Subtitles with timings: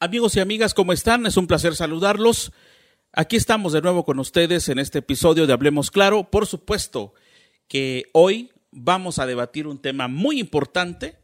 [0.00, 1.26] Amigos y amigas, ¿cómo están?
[1.26, 2.52] Es un placer saludarlos.
[3.12, 6.30] Aquí estamos de nuevo con ustedes en este episodio de Hablemos Claro.
[6.30, 7.14] Por supuesto
[7.66, 11.18] que hoy vamos a debatir un tema muy importante,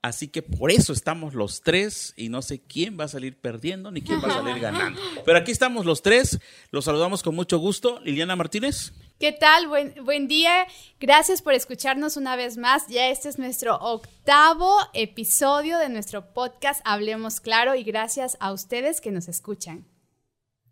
[0.00, 3.90] así que por eso estamos los tres y no sé quién va a salir perdiendo
[3.90, 4.98] ni quién va a salir ganando.
[5.26, 6.38] Pero aquí estamos los tres,
[6.70, 8.00] los saludamos con mucho gusto.
[8.04, 8.94] Liliana Martínez.
[9.18, 9.68] ¿Qué tal?
[9.68, 10.66] Buen, buen día.
[10.98, 12.88] Gracias por escucharnos una vez más.
[12.88, 19.00] Ya este es nuestro octavo episodio de nuestro podcast Hablemos Claro y gracias a ustedes
[19.00, 19.86] que nos escuchan.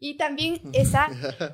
[0.01, 1.09] Y también esa,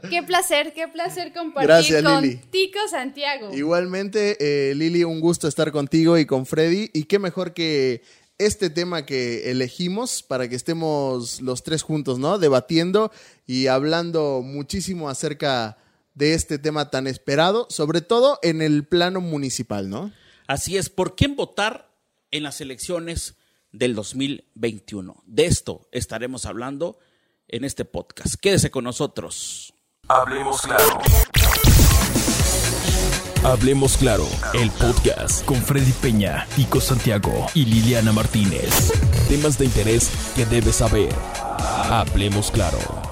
[0.09, 2.37] qué placer, qué placer compartir Gracias, con Lili.
[2.51, 3.53] Tico Santiago.
[3.53, 6.91] Igualmente, eh, Lili, un gusto estar contigo y con Freddy.
[6.95, 8.01] Y qué mejor que
[8.39, 12.39] este tema que elegimos para que estemos los tres juntos, ¿no?
[12.39, 13.13] Debatiendo
[13.47, 15.77] y hablando muchísimo acerca
[16.19, 20.13] de este tema tan esperado, sobre todo en el plano municipal, ¿no?
[20.49, 21.91] Así es, ¿por quién votar
[22.33, 23.37] en las elecciones
[23.71, 25.23] del 2021?
[25.27, 26.99] De esto estaremos hablando
[27.47, 28.35] en este podcast.
[28.35, 29.73] Quédese con nosotros.
[30.09, 31.01] Hablemos claro.
[33.45, 38.93] Hablemos Claro, el podcast con Freddy Peña, Tico Santiago y Liliana Martínez.
[39.29, 41.15] Temas de interés que debes saber.
[41.89, 43.08] Hablemos Claro.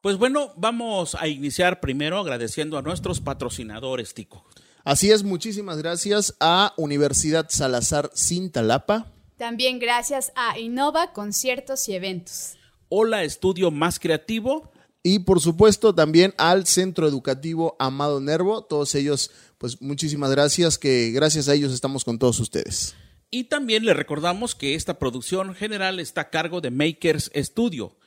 [0.00, 4.46] Pues bueno, vamos a iniciar primero agradeciendo a nuestros patrocinadores, Tico.
[4.82, 9.12] Así es, muchísimas gracias a Universidad Salazar Cintalapa.
[9.36, 12.56] También gracias a Innova Conciertos y Eventos.
[12.88, 14.72] Hola, estudio más creativo.
[15.02, 18.62] Y por supuesto también al Centro Educativo Amado Nervo.
[18.62, 22.94] Todos ellos, pues muchísimas gracias, que gracias a ellos estamos con todos ustedes.
[23.30, 27.99] Y también le recordamos que esta producción general está a cargo de Makers Studio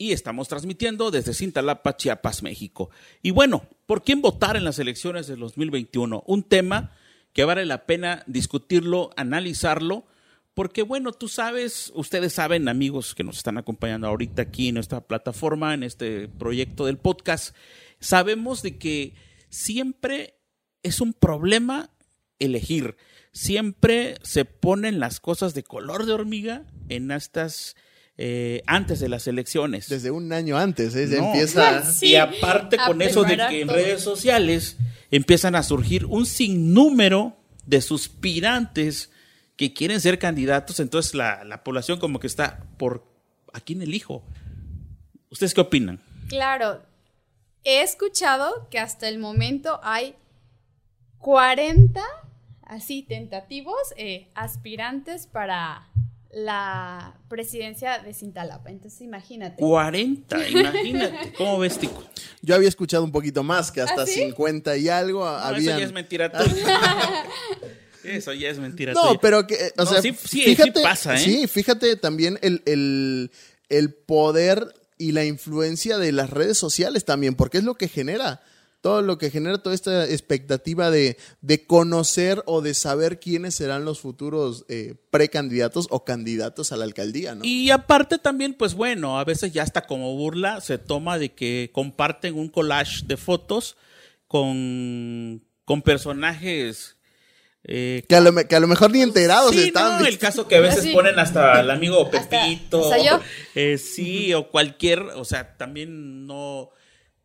[0.00, 2.88] y estamos transmitiendo desde Cintalapa, Chiapas, México.
[3.20, 6.24] Y bueno, ¿por quién votar en las elecciones del 2021?
[6.26, 6.96] Un tema
[7.34, 10.06] que vale la pena discutirlo, analizarlo,
[10.54, 15.02] porque bueno, tú sabes, ustedes saben, amigos que nos están acompañando ahorita aquí en nuestra
[15.02, 17.54] plataforma, en este proyecto del podcast,
[17.98, 19.12] sabemos de que
[19.50, 20.40] siempre
[20.82, 21.90] es un problema
[22.38, 22.96] elegir.
[23.32, 27.76] Siempre se ponen las cosas de color de hormiga en estas
[28.22, 29.88] eh, antes de las elecciones.
[29.88, 31.08] Desde un año antes, ¿eh?
[31.08, 31.26] Ya No.
[31.28, 31.82] empieza.
[31.90, 34.76] Sí, y aparte a con eso de que en redes sociales
[35.10, 39.10] empiezan a surgir un sinnúmero de suspirantes
[39.56, 43.04] que quieren ser candidatos, entonces la, la población como que está por
[43.54, 44.22] ¿a quién elijo?
[45.30, 46.00] ¿Ustedes qué opinan?
[46.28, 46.82] Claro,
[47.64, 50.14] he escuchado que hasta el momento hay
[51.18, 52.00] 40,
[52.62, 55.88] así tentativos, eh, aspirantes para
[56.32, 58.70] la presidencia de Cintalapa.
[58.70, 59.56] Entonces, imagínate.
[59.60, 61.32] 40, imagínate.
[61.36, 62.02] ¿Cómo ves, Tico?
[62.42, 64.14] Yo había escuchado un poquito más, que hasta ¿Ah, sí?
[64.26, 65.70] 50 y algo No, habían.
[65.74, 67.24] Eso ya es mentira tuya.
[68.04, 69.18] Eso ya es mentira No, tuya.
[69.20, 71.18] pero que, eh, o No, sea, sí- sí- sí fíjate, pasa, ¿eh?
[71.18, 73.30] sí, fíjate también el, el,
[73.68, 78.40] el poder y la influencia de las redes sociales también, porque es lo que genera,
[78.80, 83.84] todo lo que genera toda esta expectativa de, de conocer o de saber quiénes serán
[83.84, 87.44] los futuros eh, precandidatos o candidatos a la alcaldía, ¿no?
[87.44, 91.70] Y aparte también, pues bueno, a veces ya hasta como burla se toma de que
[91.74, 93.76] comparten un collage de fotos
[94.44, 96.96] con, con personajes.
[97.64, 100.00] eh, que, a lo, que a lo mejor ni enterados sí, estaban.
[100.00, 100.92] no, el caso que a veces Sí.
[100.92, 102.82] ponen hasta el amigo Pepito.
[102.90, 103.20] hasta yo.
[103.54, 106.70] eh, sí, o cualquier, o sea, también no,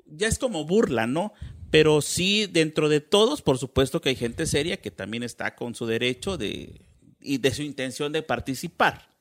[0.06, 1.34] ya es como burla, ¿no?
[1.72, 5.76] Pero sí, dentro de todos, por supuesto que hay gente seria que también está con
[5.76, 6.82] su derecho de,
[7.20, 9.16] y de su intención de participar.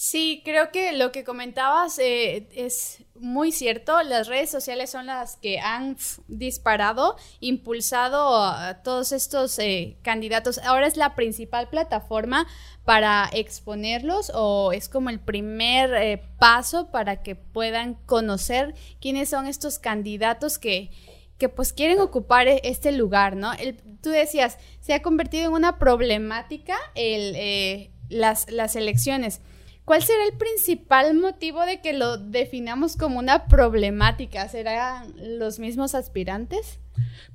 [0.00, 4.00] Sí, creo que lo que comentabas eh, es muy cierto.
[4.04, 5.96] Las redes sociales son las que han
[6.28, 10.58] disparado, impulsado a todos estos eh, candidatos.
[10.58, 12.46] Ahora es la principal plataforma
[12.88, 19.46] para exponerlos o es como el primer eh, paso para que puedan conocer quiénes son
[19.46, 20.90] estos candidatos que,
[21.36, 23.52] que pues quieren ocupar e- este lugar, ¿no?
[24.00, 29.42] Tú decías, se ha convertido en una problemática el, eh, las, las elecciones.
[29.84, 34.48] ¿Cuál será el principal motivo de que lo definamos como una problemática?
[34.48, 36.80] ¿Serán los mismos aspirantes?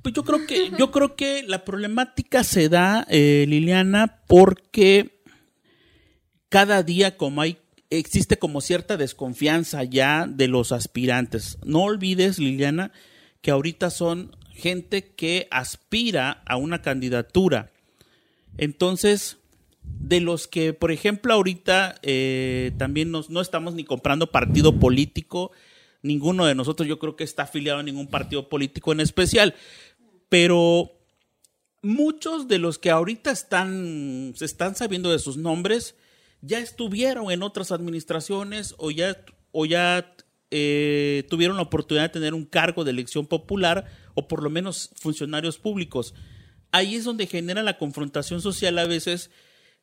[0.02, 5.13] Pues yo creo que, yo creo que la problemática se da, eh, Liliana, porque
[6.54, 7.58] cada día como hay,
[7.90, 11.58] existe como cierta desconfianza ya de los aspirantes.
[11.64, 12.92] No olvides, Liliana,
[13.40, 17.72] que ahorita son gente que aspira a una candidatura.
[18.56, 19.38] Entonces,
[19.82, 25.50] de los que, por ejemplo, ahorita eh, también nos- no estamos ni comprando partido político,
[26.02, 29.56] ninguno de nosotros yo creo que está afiliado a ningún partido político en especial,
[30.28, 30.92] pero
[31.82, 35.96] muchos de los que ahorita están, se están sabiendo de sus nombres,
[36.44, 40.14] ya estuvieron en otras administraciones o ya, o ya
[40.50, 44.90] eh, tuvieron la oportunidad de tener un cargo de elección popular o por lo menos
[44.96, 46.14] funcionarios públicos.
[46.70, 49.30] Ahí es donde genera la confrontación social a veces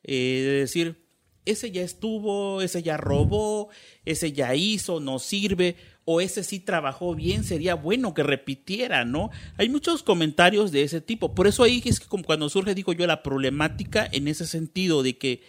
[0.03, 1.07] eh, de decir,
[1.45, 3.69] ese ya estuvo, ese ya robó,
[4.05, 5.75] ese ya hizo, no sirve,
[6.05, 9.31] o ese sí trabajó bien, sería bueno que repitiera, ¿no?
[9.57, 11.33] Hay muchos comentarios de ese tipo.
[11.33, 15.01] Por eso ahí es que como cuando surge, digo yo, la problemática en ese sentido
[15.01, 15.41] de que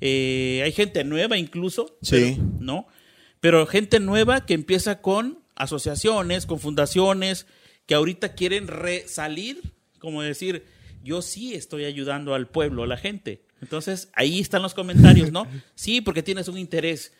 [0.00, 2.38] eh, hay gente nueva incluso, Sí.
[2.60, 2.86] ¿no?
[3.40, 7.46] Pero gente nueva que empieza con asociaciones, con fundaciones,
[7.86, 9.60] que ahorita quieren resalir,
[9.98, 10.64] como decir,
[11.02, 13.42] yo sí estoy ayudando al pueblo, a la gente.
[13.60, 15.46] Entonces, ahí están los comentarios, ¿no?
[15.74, 17.12] Sí, porque tienes un interés.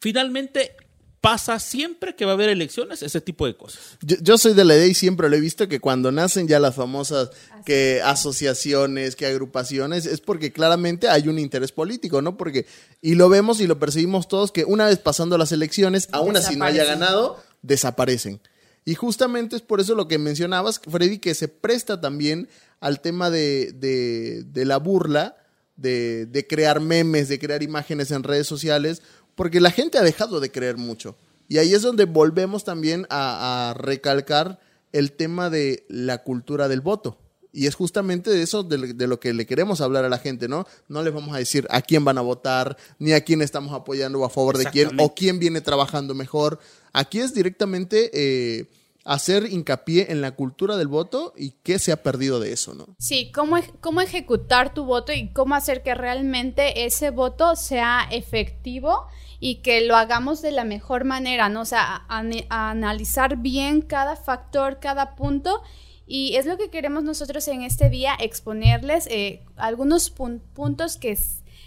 [0.00, 0.76] Finalmente,
[1.24, 3.80] pasa siempre que va a haber elecciones, ese tipo de cosas.
[4.02, 6.60] Yo, yo soy de la idea y siempre lo he visto que cuando nacen ya
[6.60, 7.30] las famosas
[7.64, 12.36] que asociaciones, que agrupaciones, es porque claramente hay un interés político, ¿no?
[12.36, 12.66] Porque,
[13.00, 16.56] y lo vemos y lo percibimos todos, que una vez pasando las elecciones, aún así
[16.56, 18.40] no haya ganado, desaparecen.
[18.84, 22.48] Y justamente es por eso lo que mencionabas, Freddy, que se presta también
[22.80, 25.38] al tema de, de- de la burla,
[25.76, 29.00] de, de crear memes, de crear imágenes en redes sociales,
[29.34, 31.16] porque la gente ha dejado de creer mucho.
[31.48, 34.60] Y ahí es donde volvemos también a, a recalcar
[34.92, 37.18] el tema de la cultura del voto.
[37.52, 40.48] Y es justamente de eso de, de lo que le queremos hablar a la gente,
[40.48, 40.66] ¿no?
[40.88, 44.18] No les vamos a decir a quién van a votar, ni a quién estamos apoyando
[44.20, 46.58] o a favor de quién, o quién viene trabajando mejor.
[46.92, 48.66] Aquí es directamente eh,
[49.04, 52.96] hacer hincapié en la cultura del voto y qué se ha perdido de eso, ¿no?
[52.98, 59.06] Sí, cómo, cómo ejecutar tu voto y cómo hacer que realmente ese voto sea efectivo
[59.40, 61.60] y que lo hagamos de la mejor manera, ¿no?
[61.60, 65.60] O sea, a- a- a analizar bien cada factor, cada punto.
[66.06, 71.18] Y es lo que queremos nosotros en este día, exponerles eh, algunos pun- puntos que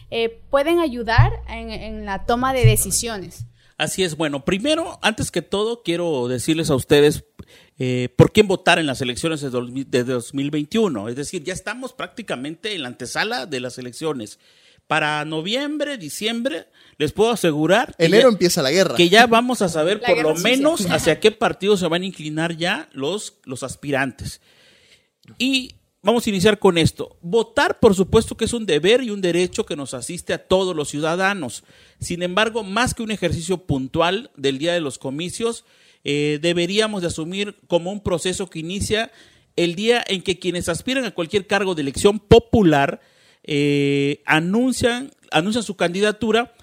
[0.09, 3.45] eh, pueden ayudar en, en la toma de decisiones.
[3.77, 7.25] Así es, bueno, primero, antes que todo, quiero decirles a ustedes
[7.77, 11.09] eh, por quién votar en las elecciones de, dos- de 2021.
[11.09, 14.39] Es decir, ya estamos prácticamente en la antesala de las elecciones.
[14.87, 18.95] Para noviembre, diciembre, les puedo asegurar que, Enero ya, empieza la guerra.
[18.95, 20.49] que ya vamos a saber La por lo sucia.
[20.49, 24.41] menos hacia qué partido se van a inclinar ya los, los aspirantes.
[25.37, 25.75] Y
[26.07, 27.17] vamos a iniciar con esto.
[27.21, 30.73] Votar, por supuesto que es un deber y un derecho que nos asiste a todos
[30.73, 31.65] los ciudadanos.
[31.99, 35.65] Sin embargo, más que un ejercicio puntual del día de los comicios,
[36.05, 39.11] eh, deberíamos de asumir como un proceso que inicia
[39.57, 43.01] el día en que quienes aspiran a cualquier cargo de elección popular
[43.43, 46.53] eh, anuncian, anuncian su candidatura.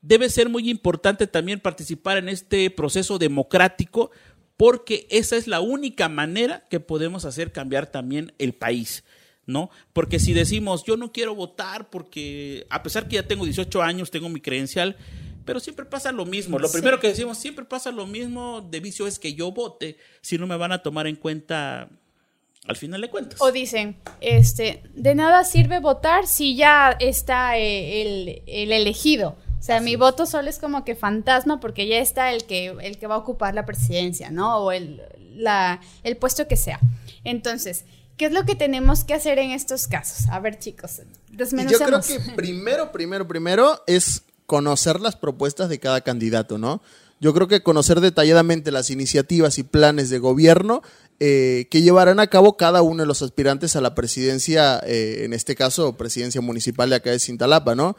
[0.00, 4.12] Debe ser muy importante también participar en este proceso democrático
[4.56, 9.04] porque esa es la única manera que podemos hacer cambiar también el país,
[9.46, 9.70] ¿no?
[9.92, 14.10] Porque si decimos, yo no quiero votar porque, a pesar que ya tengo 18 años,
[14.10, 14.96] tengo mi credencial,
[15.44, 16.58] pero siempre pasa lo mismo.
[16.58, 16.74] Lo Sí.
[16.78, 20.46] primero que decimos, siempre pasa lo mismo de vicio es que yo vote, si no
[20.46, 21.88] me van a tomar en cuenta
[22.66, 23.42] al final de cuentas.
[23.42, 29.36] O dicen, este, de nada sirve votar si ya está eh, el, el elegido.
[29.64, 32.98] O sea, mi voto solo es como que fantasma porque ya está el que, el
[32.98, 34.58] que va a ocupar la presidencia, ¿no?
[34.58, 35.00] O el,
[35.36, 36.80] la, el puesto que sea.
[37.24, 37.86] Entonces,
[38.18, 40.28] ¿qué es lo que tenemos que hacer en estos casos?
[40.28, 41.00] A ver, chicos,
[41.32, 46.82] Y yo creo que primero, primero, primero es conocer las propuestas de cada candidato, ¿no?
[47.18, 50.82] Yo creo que conocer detalladamente las iniciativas y planes de gobierno
[51.20, 55.32] eh, que llevarán a cabo cada uno de los aspirantes a la presidencia, eh, en
[55.32, 57.96] este caso, presidencia municipal de acá de Cintalapa, ¿no?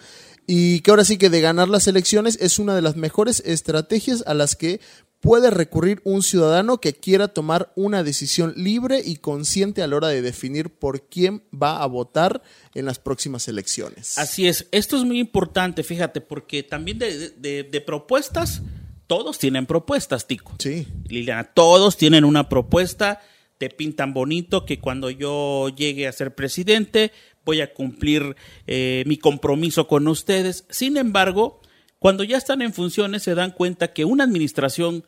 [0.47, 4.23] Y que ahora sí que de ganar las elecciones es una de las mejores estrategias
[4.27, 4.79] a las que
[5.19, 10.09] puede recurrir un ciudadano que quiera tomar una decisión libre y consciente a la hora
[10.09, 12.43] de definir por quién va a votar
[12.75, 14.19] en las próximas elecciones.
[14.19, 18.61] Así es, esto es muy importante, fíjate, porque también de, de- de propuestas,
[19.07, 20.53] todos tienen propuestas, Tico.
[20.59, 20.87] Sí.
[21.07, 23.19] Liliana, todos tienen una propuesta,
[23.57, 27.11] te pintan bonito que cuando yo llegue a ser presidente
[27.45, 28.35] voy a cumplir
[28.67, 30.65] eh, mi compromiso con ustedes.
[30.69, 31.61] Sin embargo,
[31.99, 35.05] cuando ya están en funciones se dan cuenta que una administración,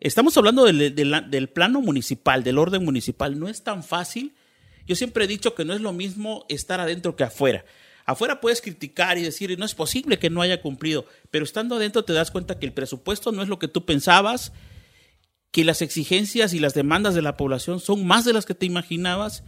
[0.00, 4.32] estamos hablando del, del- del plano municipal, del orden municipal, no es tan fácil.
[4.86, 7.64] Yo siempre he dicho que no es lo mismo estar adentro que afuera.
[8.04, 12.04] Afuera puedes criticar y decir, no es posible que no haya cumplido, pero estando adentro
[12.04, 14.52] te das cuenta que el presupuesto no es lo que tú pensabas,
[15.52, 18.66] que las exigencias y las demandas de la población son más de las que te
[18.66, 19.44] imaginabas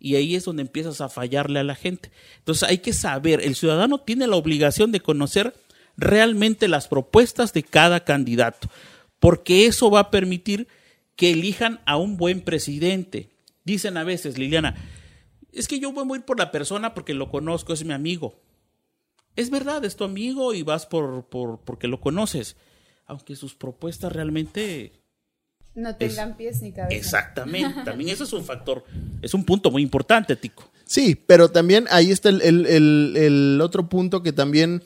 [0.00, 2.10] y ahí es donde empiezas a fallarle a la gente.
[2.38, 5.54] Entonces hay que saber, el ciudadano tiene la obligación de conocer
[5.96, 8.68] realmente las propuestas de cada candidato,
[9.18, 10.68] porque eso va a permitir
[11.16, 13.30] que elijan a un buen presidente.
[13.64, 14.76] Dicen a veces, Liliana,
[15.52, 18.40] es que yo voy a ir por la persona porque lo conozco, es mi amigo.
[19.34, 22.56] es verdad, es tu amigo y vas por, por porque lo conoces,
[23.06, 24.92] aunque sus propuestas realmente
[25.78, 26.96] no tengan pies ni cabeza.
[26.96, 28.84] Exactamente, también eso es un factor,
[29.22, 30.70] es un punto muy importante, Tico.
[30.84, 34.82] Sí, pero también ahí está el, el, el, otro punto que también,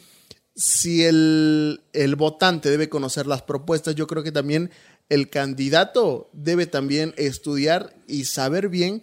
[0.55, 4.71] si el, el votante debe conocer las propuestas, yo creo que también
[5.09, 9.03] el candidato debe también estudiar y saber bien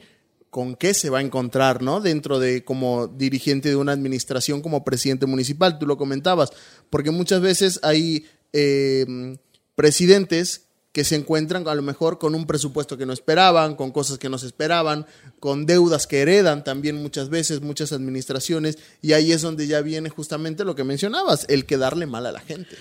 [0.49, 2.01] con qué se va a encontrar, ¿no?
[2.01, 6.49] Dentro de como dirigente de una administración, como presidente municipal, tú lo comentabas,
[6.89, 9.37] porque muchas veces hay eh,
[9.75, 14.17] presidentes que se encuentran a lo mejor con un presupuesto que no esperaban, con cosas
[14.17, 15.05] que no se esperaban,
[15.39, 20.09] con deudas que heredan también muchas veces, muchas administraciones, y ahí es donde ya viene
[20.09, 22.75] justamente lo que mencionabas, el quedarle mal a la gente.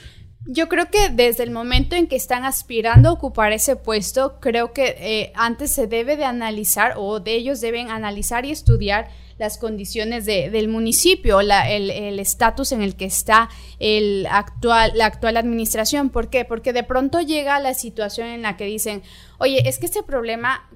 [0.47, 4.73] Yo creo que desde el momento en que están aspirando a ocupar ese puesto, creo
[4.73, 9.57] que eh, antes se debe de analizar o de ellos deben analizar y estudiar las
[9.59, 16.11] condiciones del municipio, el estatus en el que está el actual, la actual administración.
[16.11, 16.45] ¿Por qué?
[16.45, 19.03] Porque de pronto llega la situación en la que dicen,
[19.39, 20.69] oye, es que este problema,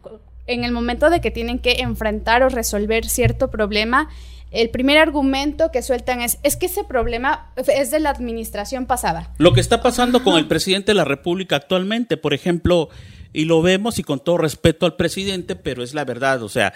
[0.46, 4.08] en el momento de que tienen que enfrentar o resolver cierto problema,
[4.52, 9.32] el primer argumento que sueltan es, es que ese problema es de la administración pasada.
[9.38, 12.90] Lo que está pasando con el presidente de la República actualmente, por ejemplo,
[13.32, 16.74] y lo vemos y con todo respeto al presidente, pero es la verdad, o sea,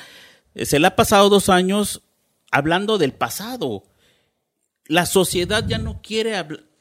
[0.65, 2.03] se le ha pasado dos años
[2.51, 3.85] hablando del pasado.
[4.87, 6.35] La sociedad ya no quiere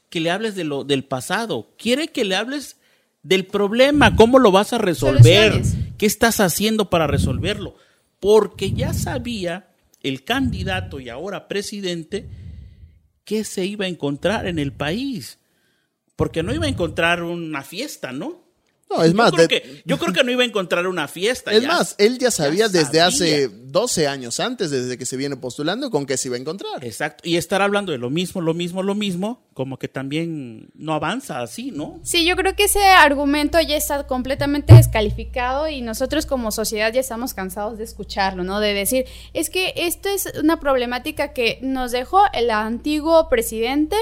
[0.09, 2.77] que le hables de lo, del pasado, quiere que le hables
[3.23, 5.61] del problema, cómo lo vas a resolver,
[5.97, 7.75] qué estás haciendo para resolverlo,
[8.19, 9.67] porque ya sabía
[10.03, 12.29] el candidato y ahora presidente
[13.23, 15.39] qué se iba a encontrar en el país.
[16.15, 18.44] Porque no iba a encontrar una fiesta, ¿no?
[18.89, 19.31] No, es más.
[19.31, 21.51] Creo que, yo creo que no iba a encontrar una fiesta.
[21.51, 25.89] Es más, él ya sabía desde hace 12 años antes, desde que se viene postulando,
[25.89, 26.85] con qué se iba a encontrar.
[26.85, 27.27] Exacto.
[27.27, 31.41] Y estar hablando de lo mismo, lo mismo, lo mismo, como que también no avanza
[31.41, 31.99] así, ¿no?
[32.03, 37.01] Sí, yo creo que ese argumento ya está completamente descalificado y nosotros como sociedad ya
[37.01, 38.59] estamos cansados de escucharlo, ¿no?
[38.59, 43.95] De decir, es que esto es una problemática que nos dejó el antiguo presidente.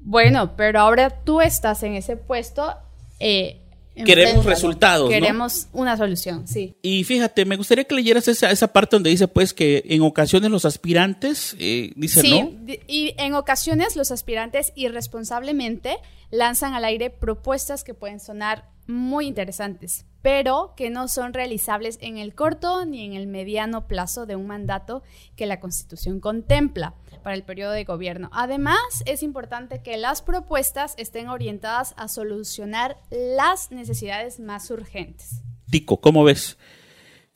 [0.00, 2.76] Bueno, pero ahora tú estás en ese puesto.
[3.18, 3.61] Eh,
[3.94, 5.10] Queremos resultados.
[5.10, 6.76] Queremos una solución, sí.
[6.82, 10.50] Y fíjate, me gustaría que leyeras esa, esa parte donde dice pues que en ocasiones
[10.50, 15.98] los aspirantes, eh, dicen, sí, y en ocasiones los aspirantes irresponsablemente
[16.30, 22.18] lanzan al aire propuestas que pueden sonar muy interesantes, pero que no son realizables en
[22.18, 25.02] el corto ni en el mediano plazo de un mandato
[25.36, 28.30] que la Constitución contempla para el periodo de gobierno.
[28.32, 35.42] Además, es importante que las propuestas estén orientadas a solucionar las necesidades más urgentes.
[35.70, 36.58] Tico, ¿cómo ves?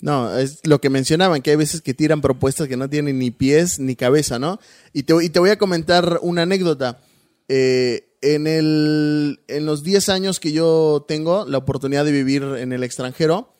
[0.00, 3.30] No, es lo que mencionaban, que hay veces que tiran propuestas que no tienen ni
[3.30, 4.58] pies ni cabeza, ¿no?
[4.92, 7.00] Y te, y te voy a comentar una anécdota.
[7.48, 12.72] Eh, en, el, en los 10 años que yo tengo la oportunidad de vivir en
[12.72, 13.54] el extranjero,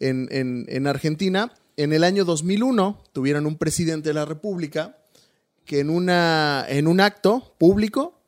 [0.00, 4.98] en, en, en Argentina, en el año 2001 tuvieron un presidente de la República
[5.64, 8.20] que en, una, en un acto público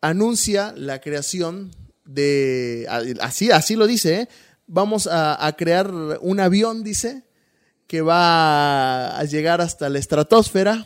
[0.00, 1.74] anuncia la creación
[2.04, 2.86] de,
[3.20, 4.28] así, así lo dice, ¿eh?
[4.66, 7.24] vamos a, crear un avión, dice,
[7.86, 10.84] que va a llegar hasta la estratosfera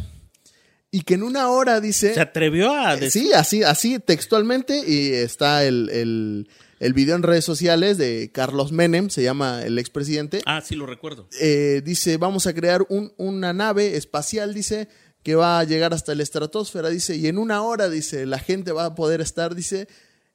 [0.90, 2.14] y que en una hora, dice...
[2.14, 3.22] Se atrevió a decir...
[3.22, 6.48] Sí, así, así textualmente y está el, el,
[6.80, 10.40] el video en redes sociales de Carlos Menem, se llama el expresidente.
[10.46, 11.28] Ah, sí, lo recuerdo.
[11.40, 14.88] Eh, dice, vamos a crear un, una nave espacial, dice,
[15.22, 18.72] que va a llegar hasta la estratosfera, dice, y en una hora, dice, la gente
[18.72, 19.88] va a poder estar, dice,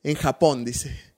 [0.03, 1.12] en Japón, dice.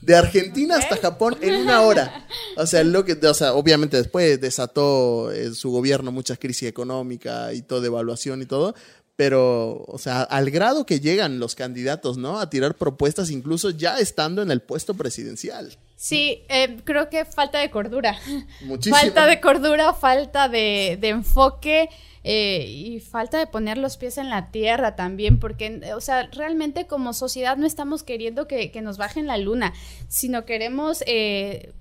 [0.00, 2.26] De Argentina hasta Japón en una hora.
[2.56, 7.52] O sea, lo que, o sea, obviamente después desató eh, su gobierno mucha crisis económica
[7.52, 8.76] y todo, evaluación y todo,
[9.16, 12.38] pero, o sea, al grado que llegan los candidatos, ¿no?
[12.38, 15.76] A tirar propuestas incluso ya estando en el puesto presidencial.
[15.96, 18.18] Sí, eh, creo que falta de cordura.
[18.62, 18.96] Muchísimo.
[18.96, 21.88] Falta de cordura, falta de, de enfoque.
[22.26, 26.86] Eh, y falta de poner los pies en la tierra también, porque, o sea, realmente
[26.86, 29.72] como sociedad no estamos queriendo que, nos bajen la luna,
[30.08, 31.04] sino queremos...
[31.06, 31.72] Eh,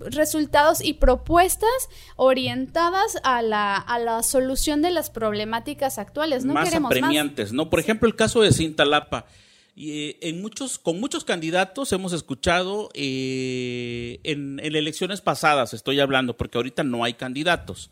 [0.00, 6.44] resultados y propuestas orientadas a la, a la solución de las problemáticas actuales.
[6.44, 7.68] No más queremos apremiantes, ¿no?
[7.68, 9.26] Por ejemplo, el caso de Cintalapa.
[9.74, 14.20] Y, eh, en muchos, con muchos candidatos hemos escuchado en,
[14.60, 17.90] en elecciones pasadas, estoy hablando, porque ahorita no hay candidatos.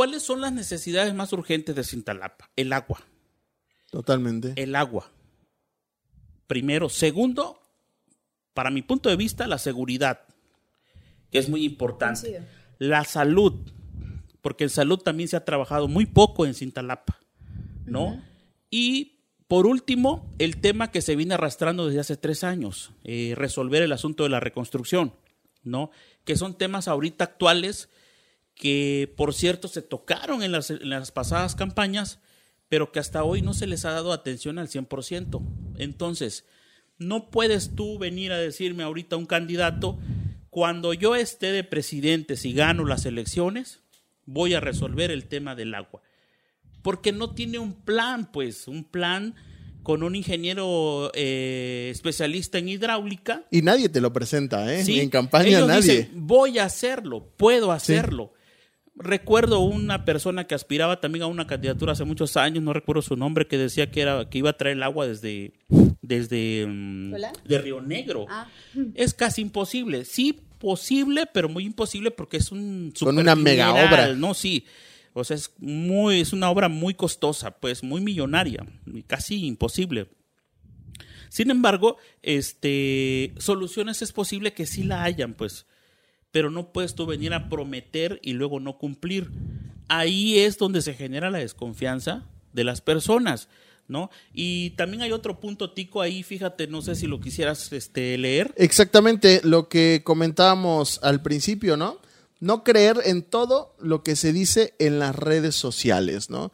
[0.00, 2.48] ¿Cuáles son las necesidades más urgentes de Cintalapa?
[2.56, 3.02] El agua.
[3.90, 4.54] Totalmente.
[4.56, 5.10] El agua.
[6.46, 6.88] Primero.
[6.88, 7.60] Segundo,
[8.54, 10.22] para mi punto de vista, la seguridad,
[11.30, 12.42] que es muy importante.
[12.78, 13.52] La salud.
[14.40, 17.20] porque en salud también se ha trabajado muy poco en Cintalapa,
[17.84, 18.22] ¿no?
[18.70, 23.82] Y por último, el tema que se viene arrastrando desde hace tres años, eh, resolver
[23.82, 25.12] el asunto de la reconstrucción,
[25.62, 25.90] ¿no?
[26.24, 27.90] Que son temas ahorita actuales
[28.60, 32.20] que, por cierto, se tocaron en las, en las pasadas campañas,
[32.68, 35.42] pero que hasta hoy no se les ha dado atención al 100%.
[35.78, 36.44] Entonces,
[36.98, 39.98] no puedes tú venir a decirme ahorita un candidato,
[40.50, 43.80] cuando yo esté de presidente, si gano las elecciones,
[44.26, 46.02] voy a resolver el tema del agua.
[46.82, 49.34] Porque no tiene un plan, pues, un plan
[49.82, 53.46] con un ingeniero eh, especialista en hidráulica.
[53.50, 54.84] Y nadie te lo presenta, ¿eh?
[54.84, 55.80] Sí, en campaña nadie.
[55.80, 58.34] dicen, voy a hacerlo, puedo hacerlo.
[59.02, 63.16] Recuerdo una persona que aspiraba también a una candidatura hace muchos años, no recuerdo su
[63.16, 65.54] nombre, que decía que era que iba a traer el agua desde
[66.02, 67.32] desde mm, ¿Hola?
[67.44, 68.26] de Río Negro.
[68.28, 68.46] Ah.
[68.94, 70.04] Es casi imposible.
[70.04, 74.14] Sí, posible, pero muy imposible porque es un Con una mega obra.
[74.14, 74.66] No, sí.
[75.12, 78.64] O sea, es muy es una obra muy costosa, pues muy millonaria,
[79.06, 80.08] casi imposible.
[81.30, 85.66] Sin embargo, este soluciones es posible que sí la hayan, pues,
[86.32, 89.30] pero no puedes tú venir a prometer y luego no cumplir.
[89.88, 93.48] Ahí es donde se genera la desconfianza de las personas,
[93.88, 94.10] ¿no?
[94.32, 98.54] Y también hay otro punto tico ahí, fíjate, no sé si lo quisieras este leer.
[98.56, 101.98] Exactamente lo que comentábamos al principio, ¿no?
[102.38, 106.52] No creer en todo lo que se dice en las redes sociales, ¿no?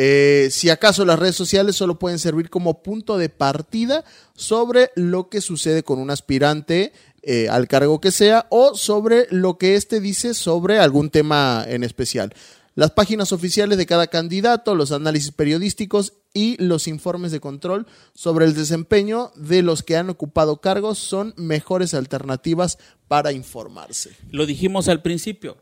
[0.00, 4.04] Eh, si acaso las redes sociales solo pueden servir como punto de partida
[4.36, 6.92] sobre lo que sucede con un aspirante
[7.30, 11.84] eh, al cargo que sea o sobre lo que éste dice sobre algún tema en
[11.84, 12.32] especial.
[12.74, 18.46] Las páginas oficiales de cada candidato, los análisis periodísticos y los informes de control sobre
[18.46, 24.12] el desempeño de los que han ocupado cargos son mejores alternativas para informarse.
[24.30, 25.58] Lo dijimos al principio.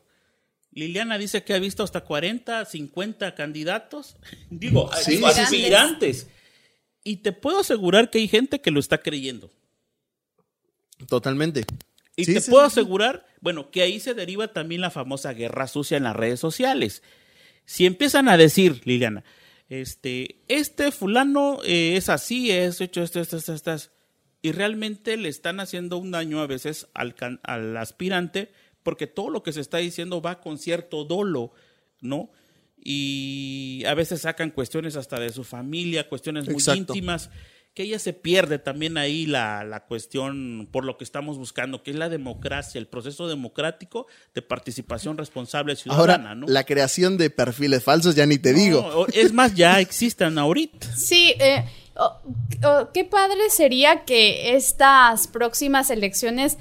[0.71, 4.15] Liliana dice que ha visto hasta 40, 50 candidatos,
[4.51, 6.29] digo, Sí, aspirantes.
[7.03, 9.51] Y te puedo asegurar que hay gente que lo está creyendo.
[11.09, 11.65] Totalmente.
[12.17, 15.32] Y Sí, te sí, puedo sí, asegurar, bueno, que ahí se deriva también la famosa
[15.35, 17.02] guerra sucia en las redes sociales.
[17.67, 19.25] Si empiezan a decir, Liliana,
[19.69, 23.93] este, este fulano eh, es así, es hecho esto, esto, esto, esto, esto",
[24.41, 28.50] y realmente le están haciendo un daño a veces al, can- al aspirante,
[28.82, 31.52] porque todo lo que se está diciendo va con cierto dolo,
[32.00, 32.30] ¿no?
[32.89, 36.95] Y a veces sacan cuestiones hasta de su familia, cuestiones muy Exacto.
[36.95, 37.30] íntimas,
[37.76, 41.91] que ella se pierde también ahí la, la cuestión por lo que estamos buscando, que
[41.91, 46.47] es la democracia, el proceso democrático de participación responsable ciudadana, Ahora, ¿no?
[46.49, 49.06] la creación de perfiles falsos ya ni te No, digo.
[49.12, 50.86] es más, ya existan ahorita.
[50.97, 52.17] Sí, eh, oh,
[52.65, 56.56] oh, qué padre sería que estas próximas elecciones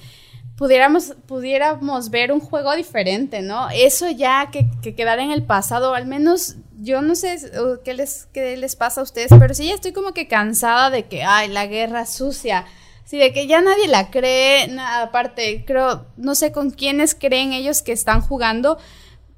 [0.58, 3.69] pudiéramos, pudiéramos ver un juego diferente, ¿no?
[3.69, 7.38] Eso ya que, que quedara en el pasado, al menos yo no sé
[7.84, 11.04] qué les, qué les pasa a ustedes, pero sí ya estoy como que cansada de
[11.06, 12.65] que, ay, la guerra sucia.
[13.06, 17.54] Sí, de que ya nadie la cree, na- aparte, creo, no sé con quiénes creen
[17.54, 18.78] ellos que están jugando,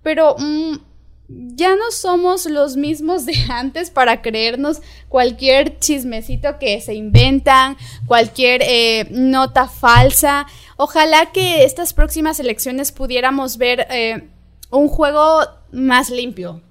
[0.03, 0.77] pero mm,
[1.27, 8.61] ya no somos los mismos de antes para creernos cualquier chismecito que se inventan, cualquier
[8.63, 10.45] eh, nota falsa.
[10.77, 14.29] Ojalá que estas próximas elecciones pudiéramos ver eh,
[14.71, 16.61] un juego más limpio.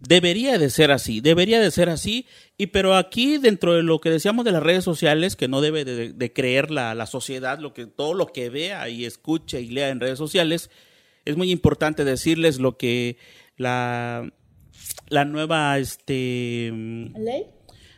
[0.00, 4.08] Debería de ser así, debería de ser así, y pero aquí dentro de lo que
[4.10, 7.74] decíamos de las redes sociales, que no debe de, de creer la, la sociedad, lo
[7.74, 10.70] que, todo lo que vea y escuche y lea en redes sociales,
[11.26, 13.18] es muy importante decirles lo que
[13.58, 14.32] la,
[15.10, 17.44] la nueva, este, ¿Ley?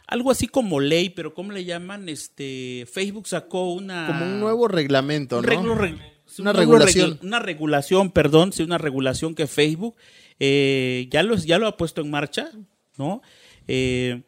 [0.08, 2.08] algo así como ley, pero ¿cómo le llaman?
[2.08, 4.08] Este, Facebook sacó una...
[4.08, 5.50] Como un nuevo reglamento, un ¿no?
[5.52, 6.00] reglo- reg-
[6.40, 7.10] Una regulación.
[7.12, 9.94] regla- una regulación, perdón, sí, una regulación que Facebook
[10.44, 12.50] eh, ya, lo, ya lo ha puesto en marcha,
[12.98, 13.22] ¿no?
[13.68, 14.22] Eh,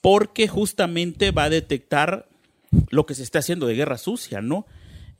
[0.00, 2.28] porque justamente va a detectar
[2.90, 4.66] lo que se está haciendo de guerra sucia, ¿no?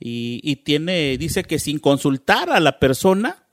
[0.01, 3.47] Y, y tiene, dice que sin consultar a la persona,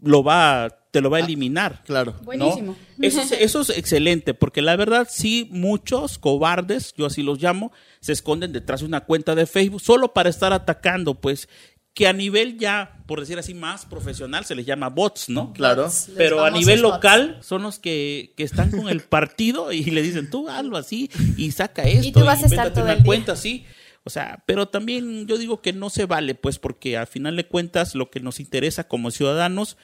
[0.00, 1.82] lo va, te lo va a eliminar.
[1.84, 2.14] Claro.
[2.18, 2.24] ¿no?
[2.24, 2.74] Buenísimo.
[2.98, 7.72] Eso, es, eso es excelente, porque la verdad sí, muchos cobardes, yo así los llamo,
[8.00, 11.50] se esconden detrás de una cuenta de Facebook solo para estar atacando, pues,
[11.96, 15.54] que a nivel ya, por decir así, más profesional se les llama bots, ¿no?
[15.54, 15.90] Claro.
[16.14, 20.28] Pero a nivel local son los que, que están con el partido y le dicen,
[20.28, 22.06] tú hazlo así y saca esto.
[22.06, 23.06] Y tú vas a estar todo una el día.
[23.06, 23.64] cuenta así.
[24.04, 27.46] O sea, pero también yo digo que no se vale, pues, porque al final de
[27.48, 29.78] cuentas lo que nos interesa como ciudadanos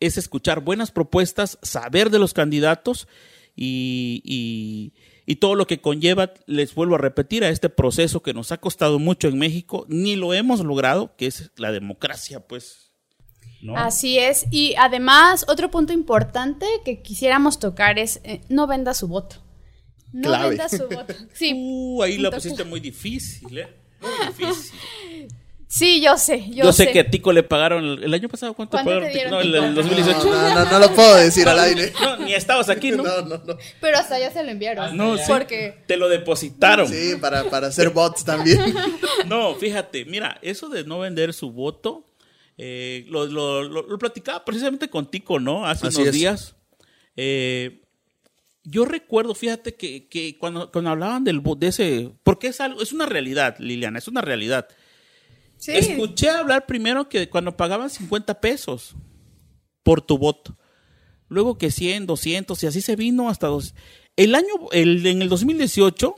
[0.00, 3.06] es escuchar buenas propuestas, saber de los candidatos
[3.54, 4.92] y, y-
[5.26, 8.58] y todo lo que conlleva, les vuelvo a repetir, a este proceso que nos ha
[8.58, 12.90] costado mucho en México, ni lo hemos logrado, que es la democracia, pues.
[13.62, 13.76] ¿no?
[13.76, 14.46] Así es.
[14.50, 19.36] Y además, otro punto importante que quisiéramos tocar es eh, no venda su voto.
[20.12, 20.50] No Clave.
[20.50, 21.14] venda su voto.
[21.32, 23.68] Sí, Uh, ahí la pusiste muy difícil, ¿eh?
[24.00, 24.78] Muy difícil.
[25.76, 26.92] sí, yo sé, yo, Yo, sé.
[26.92, 28.54] que a Tico le pagaron el, el año pasado.
[28.54, 29.08] ¿Cuánto, ¿Cuánto pagaron?
[29.08, 30.24] te dieron, no, el, el 2018.
[30.24, 31.92] No, no, no lo puedo decir al aire.
[32.00, 33.02] No, ni estabas aquí, ¿no?
[33.02, 33.56] No, no, no.
[33.80, 34.96] Pero hasta ya se lo enviaron.
[34.96, 35.24] No, sí.
[35.26, 36.88] Porque Te lo depositaron.
[36.88, 38.60] Sí, para, para hacer bots también.
[39.26, 42.06] No, fíjate, mira, eso de no vender su voto,
[42.58, 45.66] eh, lo, lo- lo- lo platicaba precisamente con Tico, ¿no?
[45.66, 46.14] Hace Así unos es.
[46.14, 46.56] días.
[47.16, 47.80] Eh,
[48.64, 52.80] yo recuerdo, fíjate, que, que cuando, cuando hablaban del voto, de ese, porque es algo,
[52.82, 54.68] es una realidad, Liliana, es una realidad.
[55.64, 58.94] Sí, Escuché hablar primero que cuando pagaban 50 pesos
[59.82, 60.56] por tu voto,
[61.28, 63.74] luego que 100, 200 y así se vino hasta dos.
[64.16, 66.14] El año, el, en el 2018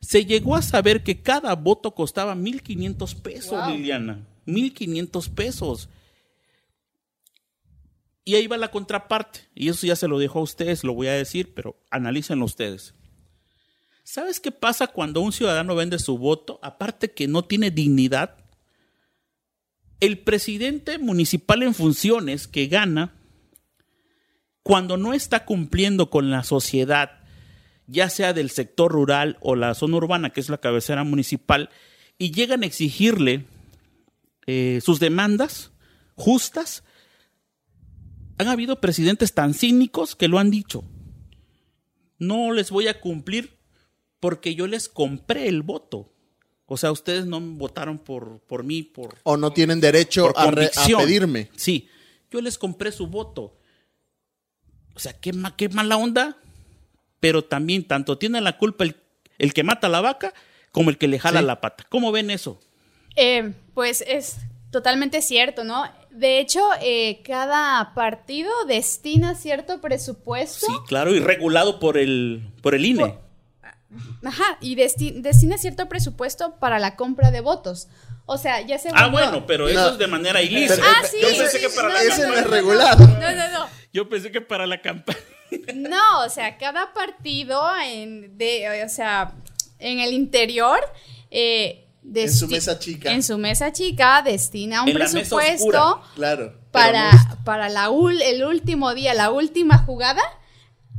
[0.00, 3.70] se llegó a saber que cada voto costaba 1.500 pesos, Wow.
[3.76, 4.26] Liliana.
[4.46, 5.88] 1.500 pesos.
[8.24, 9.40] Y ahí va la contraparte.
[9.54, 12.94] Y eso ya se lo dejo a ustedes, lo voy a decir, pero analícenlo ustedes.
[14.04, 16.58] ¿Sabes qué pasa cuando un ciudadano vende su voto?
[16.62, 18.36] Aparte que no tiene dignidad,
[20.00, 23.14] el presidente municipal en funciones que gana,
[24.62, 27.20] cuando no está cumpliendo con la sociedad,
[27.86, 31.70] ya sea del sector rural o la zona urbana, que es la cabecera municipal,
[32.18, 33.46] y llegan a exigirle
[34.46, 35.72] eh, sus demandas
[36.14, 36.84] justas,
[38.38, 40.84] han habido presidentes tan cínicos que lo han dicho.
[42.18, 43.58] No les voy a cumplir
[44.18, 46.12] porque yo les compré el voto.
[46.72, 50.50] O sea, ustedes no votaron por, por mí, por, O no tienen derecho por a,
[50.52, 51.50] re- a pedirme.
[51.56, 51.88] Sí,
[52.30, 53.56] yo les compré su voto.
[54.94, 56.36] O sea, qué, ma- qué mala onda.
[57.18, 58.96] Pero también tanto tiene la culpa el,
[59.38, 60.32] el que mata a la vaca
[60.72, 61.46] como el que le jala Sí.
[61.46, 61.84] la pata.
[61.88, 62.60] ¿Cómo ven eso?
[63.16, 64.36] eh, pues es
[64.70, 65.84] totalmente cierto, ¿no?
[66.10, 70.66] De hecho, eh, cada partido destina cierto presupuesto.
[70.66, 73.16] Sí, claro, y regulado por el, por el INE.
[74.24, 77.88] Ajá, y desti- destina cierto presupuesto para la compra de votos.
[78.26, 79.88] O sea, ya se Ah, bueno, pero eso No.
[79.92, 80.80] es de manera ilícita.
[80.84, 81.16] Ah, sí.
[81.20, 82.40] Yo pensé que para la No, no, Ese no campaña.
[82.40, 83.06] es regulado.
[83.08, 83.66] No, no, no.
[83.92, 85.18] Yo pensé que para la campaña.
[85.74, 89.32] No, o sea, cada partido en, de, o sea,
[89.80, 90.78] en el interior
[91.32, 93.10] eh, En su mesa chica.
[93.12, 95.96] En su mesa chica destina un En la presupuesto oscura.
[96.14, 96.54] Claro.
[96.70, 97.10] para,
[97.44, 100.22] para la ul- el último día, la última jugada,